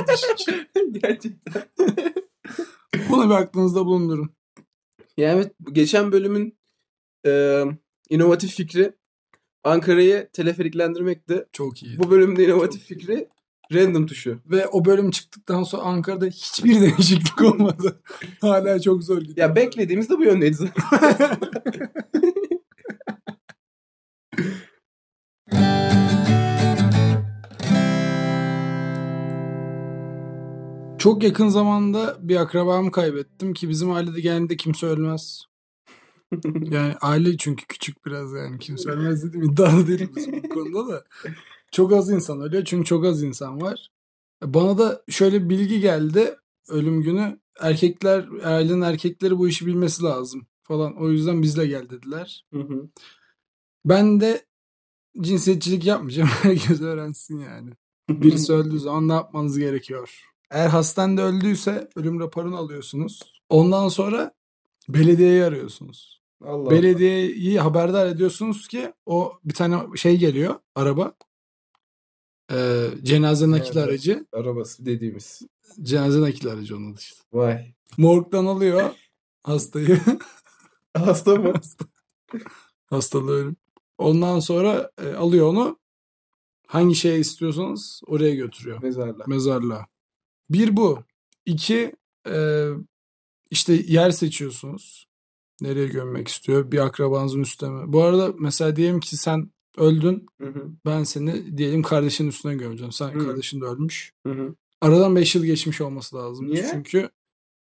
düşük. 0.08 0.56
Gerçekten. 1.02 1.62
Bunu 3.08 3.30
bir 3.30 3.34
aklınızda 3.34 3.86
bulundurun. 3.86 4.30
Yani 5.16 5.40
evet 5.40 5.52
geçen 5.72 6.12
bölümün 6.12 6.58
e, 7.26 7.64
inovatif 8.10 8.54
fikri 8.54 8.92
Ankara'yı 9.64 10.28
teleferiklendirmekti. 10.32 11.46
Çok 11.52 11.82
iyi. 11.82 11.98
Bu 11.98 12.10
bölümde 12.10 12.44
inovatif 12.44 12.82
fikri 12.82 13.28
random 13.74 14.06
tuşu. 14.06 14.38
Ve 14.46 14.66
o 14.68 14.84
bölüm 14.84 15.10
çıktıktan 15.10 15.62
sonra 15.62 15.82
Ankara'da 15.82 16.26
hiçbir 16.26 16.80
değişiklik 16.80 17.42
olmadı. 17.42 18.02
Hala 18.40 18.80
çok 18.80 19.04
zor 19.04 19.20
gidiyor. 19.20 19.48
Ya 19.48 19.56
beklediğimiz 19.56 20.10
de 20.10 20.18
bu 20.18 20.24
yöndeydi 20.24 20.54
zaten. 20.54 21.36
Çok 31.00 31.22
yakın 31.22 31.48
zamanda 31.48 32.16
bir 32.20 32.36
akrabamı 32.36 32.90
kaybettim 32.90 33.54
ki 33.54 33.68
bizim 33.68 33.90
ailede 33.90 34.20
genelde 34.20 34.56
kimse 34.56 34.86
ölmez. 34.86 35.44
Yani 36.62 36.94
aile 37.00 37.36
çünkü 37.36 37.66
küçük 37.66 38.06
biraz 38.06 38.32
yani 38.32 38.58
kimse 38.58 38.90
ölmez 38.90 39.24
dedim 39.24 39.42
iddialı 39.42 39.86
değilim 39.86 40.10
bu 40.44 40.48
konuda 40.48 40.92
da. 40.92 41.04
Çok 41.70 41.92
az 41.92 42.10
insan 42.10 42.40
ölüyor 42.40 42.64
çünkü 42.64 42.84
çok 42.84 43.04
az 43.04 43.22
insan 43.22 43.60
var. 43.60 43.90
Bana 44.44 44.78
da 44.78 45.02
şöyle 45.08 45.44
bir 45.44 45.48
bilgi 45.48 45.80
geldi 45.80 46.36
ölüm 46.68 47.02
günü. 47.02 47.40
Erkekler, 47.60 48.28
ailenin 48.44 48.80
erkekleri 48.80 49.38
bu 49.38 49.48
işi 49.48 49.66
bilmesi 49.66 50.02
lazım 50.02 50.46
falan. 50.62 50.96
O 50.96 51.10
yüzden 51.10 51.42
bizle 51.42 51.66
gel 51.66 51.90
dediler. 51.90 52.46
Hı 52.52 52.60
hı. 52.60 52.88
Ben 53.84 54.20
de 54.20 54.44
cinsiyetçilik 55.20 55.86
yapmayacağım. 55.86 56.28
Herkes 56.42 56.80
öğrensin 56.80 57.38
yani. 57.38 57.70
Birisi 58.10 58.52
öldüğü 58.52 58.78
zaman 58.78 59.08
ne 59.08 59.12
yapmanız 59.12 59.58
gerekiyor? 59.58 60.20
Eğer 60.50 60.68
hastanede 60.68 61.22
öldüyse 61.22 61.88
ölüm 61.96 62.20
raporunu 62.20 62.56
alıyorsunuz. 62.56 63.42
Ondan 63.48 63.88
sonra 63.88 64.34
belediyeyi 64.88 65.44
arıyorsunuz. 65.44 66.20
Allah 66.44 66.70
Belediyeyi 66.70 67.60
haberdar 67.60 68.06
ediyorsunuz 68.06 68.68
ki 68.68 68.92
o 69.06 69.32
bir 69.44 69.54
tane 69.54 69.96
şey 69.96 70.16
geliyor 70.18 70.54
araba. 70.74 71.14
Ee, 72.50 72.88
cenaze 73.02 73.50
nakil 73.50 73.76
Evet. 73.76 73.88
aracı. 73.88 74.26
Arabası 74.32 74.86
dediğimiz. 74.86 75.42
Cenaze 75.82 76.20
nakil 76.20 76.48
aracı 76.48 76.76
onun 76.76 76.92
adı 76.92 77.00
işte. 77.00 77.22
Vay. 77.32 77.74
Morgdan 77.98 78.46
alıyor 78.46 78.90
hastayı. 79.42 80.00
Hasta 80.94 81.36
mı? 81.36 81.52
Hastalığı 82.86 83.32
ölüm. 83.32 83.56
Ondan 83.98 84.40
sonra 84.40 84.90
e, 85.02 85.12
alıyor 85.14 85.46
onu. 85.46 85.78
Hangi 86.66 86.94
şeye 86.94 87.18
istiyorsanız 87.18 88.00
oraya 88.06 88.34
götürüyor. 88.34 88.82
Mezarla. 88.82 89.24
Mezarlığa. 89.26 89.86
Bir 90.50 90.76
bu. 90.76 90.98
İki 91.46 91.92
e, 92.28 92.68
işte 93.50 93.72
yer 93.72 94.10
seçiyorsunuz. 94.10 95.06
Nereye 95.60 95.86
gömmek 95.86 96.28
istiyor? 96.28 96.72
Bir 96.72 96.78
akrabanızın 96.78 97.40
üstüne 97.40 97.70
mi? 97.70 97.92
Bu 97.92 98.02
arada 98.02 98.34
mesela 98.38 98.76
diyelim 98.76 99.00
ki 99.00 99.16
sen 99.16 99.50
öldün. 99.76 100.26
Hı 100.40 100.46
hı. 100.46 100.68
Ben 100.86 101.02
seni 101.04 101.58
diyelim 101.58 101.82
kardeşinin 101.82 102.28
üstüne 102.28 102.54
gömeceğim. 102.54 102.92
Sen 102.92 103.08
Hı. 103.08 103.26
kardeşin 103.26 103.60
de 103.60 103.64
ölmüş. 103.64 104.12
Hı 104.26 104.32
hı. 104.32 104.54
Aradan 104.80 105.16
5 105.16 105.34
yıl 105.34 105.44
geçmiş 105.44 105.80
olması 105.80 106.16
lazım. 106.16 106.46
Niye? 106.46 106.68
Çünkü 106.70 107.10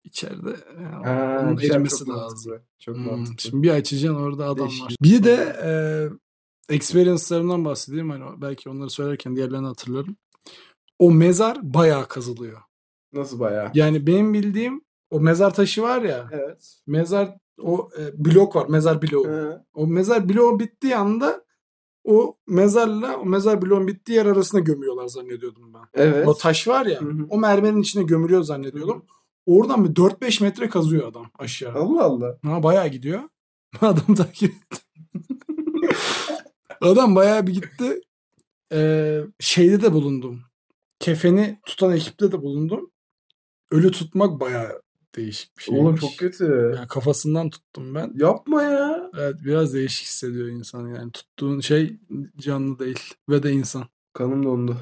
içeride 0.03 0.49
yani 0.82 1.06
Ha, 1.06 1.39
onun 1.43 1.56
güzel, 1.56 1.75
erimesi 1.75 2.08
lazım. 2.08 2.15
mantıklı. 2.15 2.62
Çok 2.79 2.95
Hmm, 2.95 3.06
mantıklı. 3.06 3.41
Şimdi 3.41 3.63
bir 3.63 3.69
açacaksın 3.71 4.19
orada 4.21 4.45
adam 4.45 4.67
Değişik. 4.67 4.84
var. 4.86 4.95
Bir 5.01 5.23
de 5.23 5.56
e, 5.63 5.69
experience'larımdan 6.75 7.65
bahsedeyim. 7.65 8.10
Hani 8.10 8.41
belki 8.41 8.69
onları 8.69 8.89
söylerken 8.89 9.36
diğerlerini 9.36 9.67
hatırlarım. 9.67 10.15
O 10.99 11.12
mezar 11.12 11.73
bayağı 11.73 12.08
kazılıyor. 12.08 12.62
Nasıl 13.13 13.39
bayağı? 13.39 13.71
Yani 13.73 14.08
benim 14.08 14.34
bildiğim 14.34 14.82
o 15.12 15.19
mezar 15.19 15.53
taşı 15.53 15.82
var 15.82 16.01
ya. 16.01 16.29
Evet. 16.32 16.77
Mezar 16.88 17.38
o 17.62 17.89
e, 17.99 18.25
blok 18.25 18.56
var. 18.56 18.67
Mezar 18.69 19.01
bloğu. 19.01 19.27
Hı. 19.27 19.65
O 19.73 19.88
mezar 19.88 20.29
bloğu 20.29 20.60
bittiği 20.60 20.95
anda 20.95 21.45
o 22.04 22.38
mezarla 22.48 23.18
o 23.18 23.26
mezar 23.26 23.62
bloğun 23.62 23.88
bittiği 23.88 24.18
yer 24.18 24.26
arasında 24.26 24.62
gömüyorlar 24.62 25.08
zannediyordum 25.08 25.74
ben. 25.74 25.82
Evet. 25.94 26.28
O 26.28 26.38
taş 26.38 26.68
var 26.68 26.86
ya. 26.86 27.02
Hı 27.02 27.06
hı. 27.06 27.26
O 27.30 27.38
mermerin 27.38 27.82
içine 27.82 28.04
gömülüyor 28.04 28.44
zannediyordum. 28.44 29.06
Oradan 29.46 29.86
bir 29.86 29.96
4-5 29.96 30.44
metre 30.44 30.70
kazıyor 30.70 31.08
adam 31.08 31.26
aşağı. 31.39 31.74
Allah 31.74 32.04
Allah. 32.04 32.38
Ha 32.46 32.63
bayağı 32.63 32.88
gidiyor. 32.88 33.22
Adam 33.82 34.16
takip 34.16 34.54
etti. 34.54 34.82
Adam 36.82 37.16
bayağı 37.16 37.48
bir 37.48 37.54
gitti. 37.54 38.02
Ee, 38.74 39.22
şeyde 39.39 39.82
de 39.82 39.94
bulundum. 39.94 40.42
Kefeni 41.00 41.60
tutan 41.66 41.92
ekipte 41.92 42.32
de 42.32 42.42
bulundum. 42.42 42.92
Ölü 43.72 43.92
tutmak 43.92 44.39
bayağı 44.39 44.82
değişik 45.15 45.58
bir 45.58 45.63
şey. 45.63 45.80
Oğlum 45.80 45.95
çok 45.95 46.17
kötü. 46.17 46.73
Yani 46.76 46.88
kafasından 46.88 47.49
tuttum 47.49 47.95
ben. 47.95 48.13
Yapma 48.15 48.63
ya. 48.63 49.12
Evet 49.17 49.36
biraz 49.45 49.73
değişik 49.73 50.06
hissediyor 50.08 50.47
insan 50.47 50.88
yani. 50.88 51.12
Tuttuğun 51.12 51.60
şey 51.60 51.99
canlı 52.38 52.80
değil 52.80 52.99
ve 53.30 53.43
de 53.43 53.52
insan. 53.52 53.86
Kanım 54.13 54.43
dondu. 54.43 54.78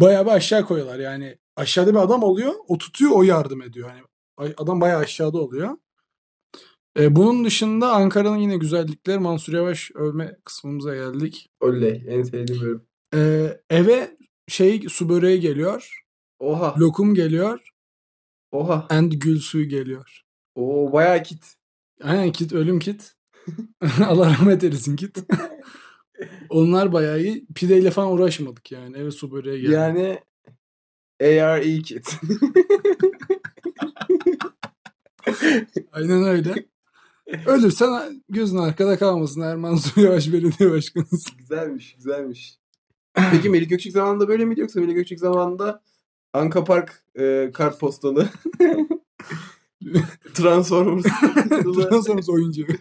Bayağı 0.00 0.26
bir 0.26 0.30
aşağı 0.30 0.64
koyuyorlar 0.64 0.98
yani. 0.98 1.38
Aşağıda 1.56 1.90
bir 1.90 1.98
adam 1.98 2.22
oluyor. 2.22 2.52
O 2.68 2.78
tutuyor 2.78 3.10
o 3.14 3.22
yardım 3.22 3.62
ediyor. 3.62 3.88
Yani 3.88 4.54
adam 4.56 4.80
bayağı 4.80 5.00
aşağıda 5.00 5.38
oluyor. 5.38 5.76
Ee, 6.98 7.16
bunun 7.16 7.44
dışında 7.44 7.92
Ankara'nın 7.92 8.36
yine 8.36 8.56
güzellikleri 8.56 9.18
Mansur 9.18 9.52
Yavaş 9.52 9.90
övme 9.94 10.36
kısmımıza 10.44 10.94
geldik. 10.94 11.48
Oley. 11.60 12.04
En 12.08 12.22
sevdiğim 12.22 12.62
bölüm. 12.62 12.82
Ee, 13.14 13.60
eve 13.70 14.16
şey 14.48 14.84
su 14.88 15.08
böreği 15.08 15.40
geliyor. 15.40 16.02
Oha. 16.38 16.74
Lokum 16.78 17.14
geliyor. 17.14 17.60
Oha. 18.56 18.86
And 18.90 19.12
gül 19.12 19.38
suyu 19.38 19.68
geliyor. 19.68 20.22
Oo 20.54 20.92
bayağı 20.92 21.22
kit. 21.22 21.54
Aynen 22.02 22.32
kit 22.32 22.52
ölüm 22.52 22.78
kit. 22.78 23.14
Allah 24.06 24.30
rahmet 24.30 24.64
eylesin 24.64 24.96
kit. 24.96 25.18
Onlar 26.48 26.92
bayağı 26.92 27.20
iyi. 27.20 27.46
Pideyle 27.54 27.90
falan 27.90 28.12
uğraşmadık 28.12 28.72
yani. 28.72 28.96
Eve 28.96 29.10
su 29.10 29.32
böreği 29.32 29.60
geldi. 29.62 29.72
Yani 29.72 30.20
ARE 31.20 31.78
kit. 31.82 32.16
Aynen 35.92 36.22
öyle. 36.24 36.54
Ölürsen 37.46 38.22
gözün 38.28 38.58
arkada 38.58 38.98
kalmasın 38.98 39.40
Erman 39.40 39.76
Su 39.76 40.00
Yavaş 40.00 40.32
Belediye 40.32 40.70
Başkanı'sın. 40.70 41.38
güzelmiş, 41.38 41.94
güzelmiş. 41.94 42.58
Peki 43.30 43.50
Melih 43.50 43.68
Gökçek 43.68 43.92
zamanında 43.92 44.28
böyle 44.28 44.44
miydi 44.44 44.60
yoksa 44.60 44.80
Melih 44.80 44.94
Gökçek 44.94 45.20
zamanında 45.20 45.82
Anka 46.36 46.64
Park 46.64 47.02
e, 47.18 47.50
kartpostalı 47.54 48.28
Transformers 50.34 51.06
sonra 52.06 52.32
oyuncu. 52.32 52.66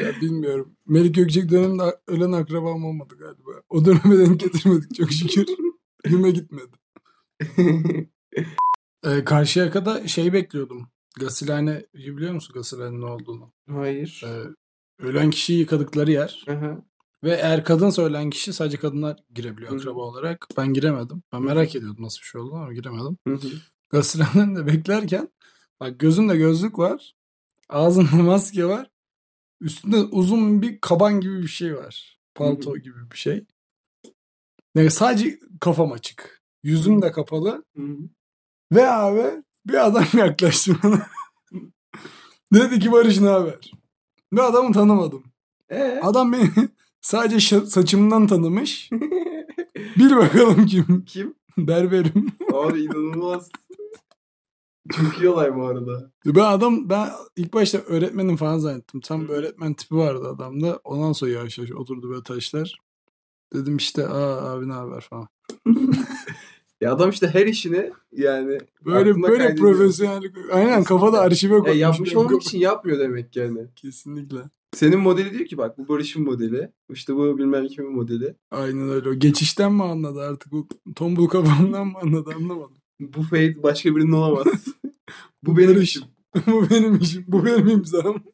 Ee, 0.00 0.20
bilmiyorum. 0.20 0.76
Melik 0.86 1.14
Gökçek 1.14 1.50
döneminde 1.50 1.82
ölen 2.06 2.32
akrabam 2.32 2.84
olmadı 2.84 3.14
galiba. 3.18 3.50
O 3.68 3.84
döneme 3.84 4.18
denk 4.18 4.40
getirmedik 4.40 4.94
çok 4.94 5.12
şükür. 5.12 5.46
Güme 6.04 6.30
gitmedi. 6.30 6.76
Ee, 9.04 9.24
Karşıyaka'da 9.24 10.08
şey 10.08 10.32
bekliyordum. 10.32 10.88
Gasilhane 11.20 11.86
biliyor 11.94 12.32
musun 12.32 12.54
Gasilhane'nin 12.54 13.00
ne 13.00 13.06
olduğunu? 13.06 13.52
Hayır. 13.70 14.24
Ee, 14.26 14.46
ölen 15.04 15.30
kişiyi 15.30 15.58
yıkadıkları 15.58 16.12
yer. 16.12 16.44
Aha. 16.48 16.84
Ve 17.24 17.30
eğer 17.30 17.64
kadınsa 17.64 18.02
ölen 18.02 18.30
kişi 18.30 18.52
sadece 18.52 18.76
kadınlar 18.76 19.16
girebiliyor 19.34 19.80
akraba 19.80 20.00
olarak. 20.00 20.46
Ben 20.56 20.74
giremedim. 20.74 21.22
Ben 21.32 21.42
merak 21.42 21.76
ediyordum 21.76 22.04
nasıl 22.04 22.20
bir 22.20 22.26
şey 22.26 22.40
oldu 22.40 22.54
ama 22.54 22.72
giremedim. 22.72 23.18
Gasilhane'nin 23.90 24.56
de 24.56 24.66
beklerken 24.66 25.28
bak 25.80 26.00
gözümde 26.00 26.36
gözlük 26.36 26.78
var. 26.78 27.14
Ağzımda 27.68 28.16
maske 28.22 28.64
var. 28.64 28.90
Üstünde 29.60 29.96
uzun 29.96 30.62
bir 30.62 30.80
kaban 30.80 31.20
gibi 31.20 31.42
bir 31.42 31.48
şey 31.48 31.76
var. 31.76 32.18
Palto 32.34 32.76
gibi 32.78 33.10
bir 33.10 33.16
şey. 33.16 33.44
Yani 34.74 34.90
sadece 34.90 35.40
kafam 35.60 35.92
açık. 35.92 36.42
Yüzüm 36.62 37.02
de 37.02 37.12
kapalı. 37.12 37.64
Ve 38.72 38.88
abi 38.90 39.42
bir 39.66 39.86
adam 39.86 40.04
yaklaştı 40.18 40.76
bana. 40.82 41.06
Dedi 42.54 42.78
ki 42.78 42.92
Barış 42.92 43.20
ne 43.20 43.28
haber? 43.28 43.72
Ve 44.32 44.42
adamı 44.42 44.72
tanımadım. 44.72 45.24
Ee? 45.70 46.00
Adam 46.02 46.32
beni 46.32 46.50
sadece 47.02 47.60
saçımdan 47.60 48.26
tanımış. 48.26 48.90
Bil 49.98 50.16
bakalım 50.16 50.66
kim? 50.66 51.04
Kim? 51.06 51.34
Berberim. 51.58 52.26
Abi 52.54 52.80
inanılmaz. 52.80 53.48
Çok 54.92 55.18
iyi 55.20 55.28
olay 55.28 55.56
bu 55.56 55.66
arada. 55.66 56.10
Ben 56.26 56.44
adam 56.44 56.90
ben 56.90 57.10
ilk 57.36 57.54
başta 57.54 57.78
öğretmenim 57.78 58.36
falan 58.36 58.58
zannettim. 58.58 59.00
Tam 59.00 59.24
bir 59.24 59.28
öğretmen 59.28 59.74
tipi 59.74 59.96
vardı 59.96 60.28
adamda. 60.28 60.80
Ondan 60.84 61.12
sonra 61.12 61.30
yavaş 61.30 61.58
yavaş 61.58 61.72
oturdu 61.72 62.10
böyle 62.10 62.22
taşlar. 62.22 62.78
Dedim 63.54 63.76
işte 63.76 64.08
aa 64.08 64.52
abi 64.52 64.68
ne 64.68 64.72
haber 64.72 65.00
falan. 65.00 65.28
Ya 66.80 66.92
adam 66.92 67.10
işte 67.10 67.28
her 67.28 67.46
işini 67.46 67.90
yani 68.12 68.58
Böyle 68.84 69.22
böyle 69.22 69.54
profesyonellik. 69.54 70.36
Aynen 70.52 70.84
kafada 70.84 71.20
arşive 71.20 71.54
Ya 71.54 71.60
koymuş. 71.60 71.80
yapmış 71.80 72.16
olmak 72.16 72.42
için 72.42 72.58
yapmıyor 72.58 72.98
demek 72.98 73.36
yani. 73.36 73.66
Kesinlikle. 73.76 74.38
Senin 74.74 75.00
modeli 75.00 75.32
diyor 75.32 75.46
ki 75.46 75.58
bak 75.58 75.78
bu 75.78 75.88
Barış'ın 75.88 76.22
modeli. 76.22 76.72
İşte 76.90 77.14
bu 77.14 77.38
bilmem 77.38 77.66
kimin 77.66 77.92
modeli. 77.92 78.34
Aynen 78.50 78.88
öyle. 78.88 79.08
O 79.08 79.14
geçişten 79.14 79.72
mi 79.72 79.82
anladı 79.82 80.20
artık? 80.20 80.52
O 80.52 80.66
tombul 80.96 81.26
kafamdan 81.26 81.86
mı 81.86 81.98
anladı 82.02 82.30
anlamadım. 82.36 82.76
Bu 83.00 83.22
fade 83.22 83.62
başka 83.62 83.96
birinin 83.96 84.12
olamaz. 84.12 84.66
bu 85.42 85.56
benim 85.56 85.82
işim. 85.82 86.02
bu 86.46 86.70
benim 86.70 86.98
işim. 86.98 87.24
Bu 87.28 87.44
benim 87.44 87.68
imzam. 87.68 88.24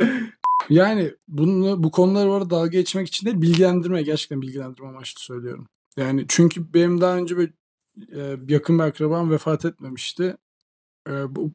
yani 0.70 1.10
bunu, 1.28 1.82
bu 1.82 1.90
konuları 1.90 2.30
var 2.30 2.50
dalga 2.50 2.66
geçmek 2.68 3.08
için 3.08 3.26
değil 3.26 3.42
bilgilendirme. 3.42 4.02
Gerçekten 4.02 4.42
bilgilendirme 4.42 4.88
amaçlı 4.88 5.20
söylüyorum. 5.20 5.66
Yani 5.96 6.24
çünkü 6.28 6.74
benim 6.74 7.00
daha 7.00 7.16
önce 7.16 7.38
bir 7.38 7.52
e, 8.12 8.36
yakın 8.48 8.78
bir 8.78 8.84
akrabam 8.84 9.30
vefat 9.30 9.64
etmemişti. 9.64 10.36
E, 11.08 11.36
bu 11.36 11.52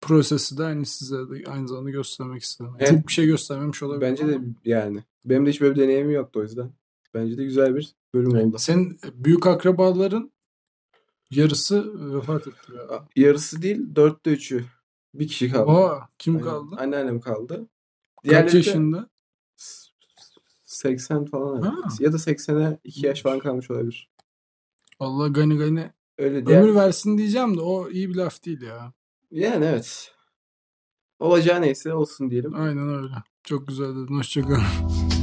prosesi 0.00 0.58
de 0.58 0.62
hani 0.62 0.86
size 0.86 1.16
de 1.16 1.50
aynı 1.50 1.68
zamanda 1.68 1.90
göstermek 1.90 2.42
istedim. 2.42 2.72
Evet. 2.78 2.90
Çok 2.90 3.08
bir 3.08 3.12
şey 3.12 3.26
göstermemiş 3.26 3.82
olabilir. 3.82 4.10
Bence 4.10 4.28
de 4.28 4.40
yani. 4.64 5.04
Benim 5.24 5.46
de 5.46 5.50
hiç 5.50 5.60
böyle 5.60 5.74
bir 5.74 5.80
deneyimim 5.80 6.10
yoktu 6.10 6.40
o 6.40 6.42
yüzden. 6.42 6.70
Bence 7.14 7.38
de 7.38 7.44
güzel 7.44 7.76
bir 7.76 7.94
bölüm 8.14 8.36
oldu. 8.36 8.58
Senin 8.58 8.98
büyük 9.14 9.46
akrabaların 9.46 10.30
yarısı 11.30 11.92
vefat 12.14 12.46
etti. 12.48 12.72
Ya. 12.76 13.08
Yarısı 13.16 13.62
değil 13.62 13.96
dörtte 13.96 14.30
üçü. 14.30 14.64
Bir 15.14 15.28
kişi 15.28 15.52
kaldı. 15.52 15.70
Aa, 15.70 16.08
kim 16.18 16.36
Aynen. 16.36 16.48
kaldı? 16.48 16.76
Anneannem 16.78 17.20
kaldı. 17.20 17.68
Kaç 18.16 18.30
Diğerleri 18.30 18.52
de 18.52 18.56
yaşında? 18.56 19.08
80 20.64 21.24
falan. 21.24 21.62
Ha. 21.62 21.74
Ya 22.00 22.12
da 22.12 22.16
80'e 22.16 22.78
2 22.84 23.06
yaş 23.06 23.22
falan 23.22 23.38
kalmış 23.38 23.70
olabilir. 23.70 24.10
Allah 24.98 25.28
gani 25.28 25.58
gani 25.58 25.92
Öyle 26.18 26.46
diğer... 26.46 26.62
ömür 26.62 26.74
versin 26.74 27.18
diyeceğim 27.18 27.56
de 27.56 27.60
o 27.60 27.90
iyi 27.90 28.10
bir 28.10 28.14
laf 28.14 28.44
değil 28.44 28.62
ya. 28.62 28.92
Yani 29.30 29.64
evet. 29.64 30.12
Olacağı 31.18 31.62
neyse 31.62 31.94
olsun 31.94 32.30
diyelim. 32.30 32.54
Aynen 32.54 32.88
öyle. 32.88 33.14
Çok 33.44 33.68
güzel 33.68 33.88
dedin. 33.88 34.18
Hoşçakalın. 34.18 34.62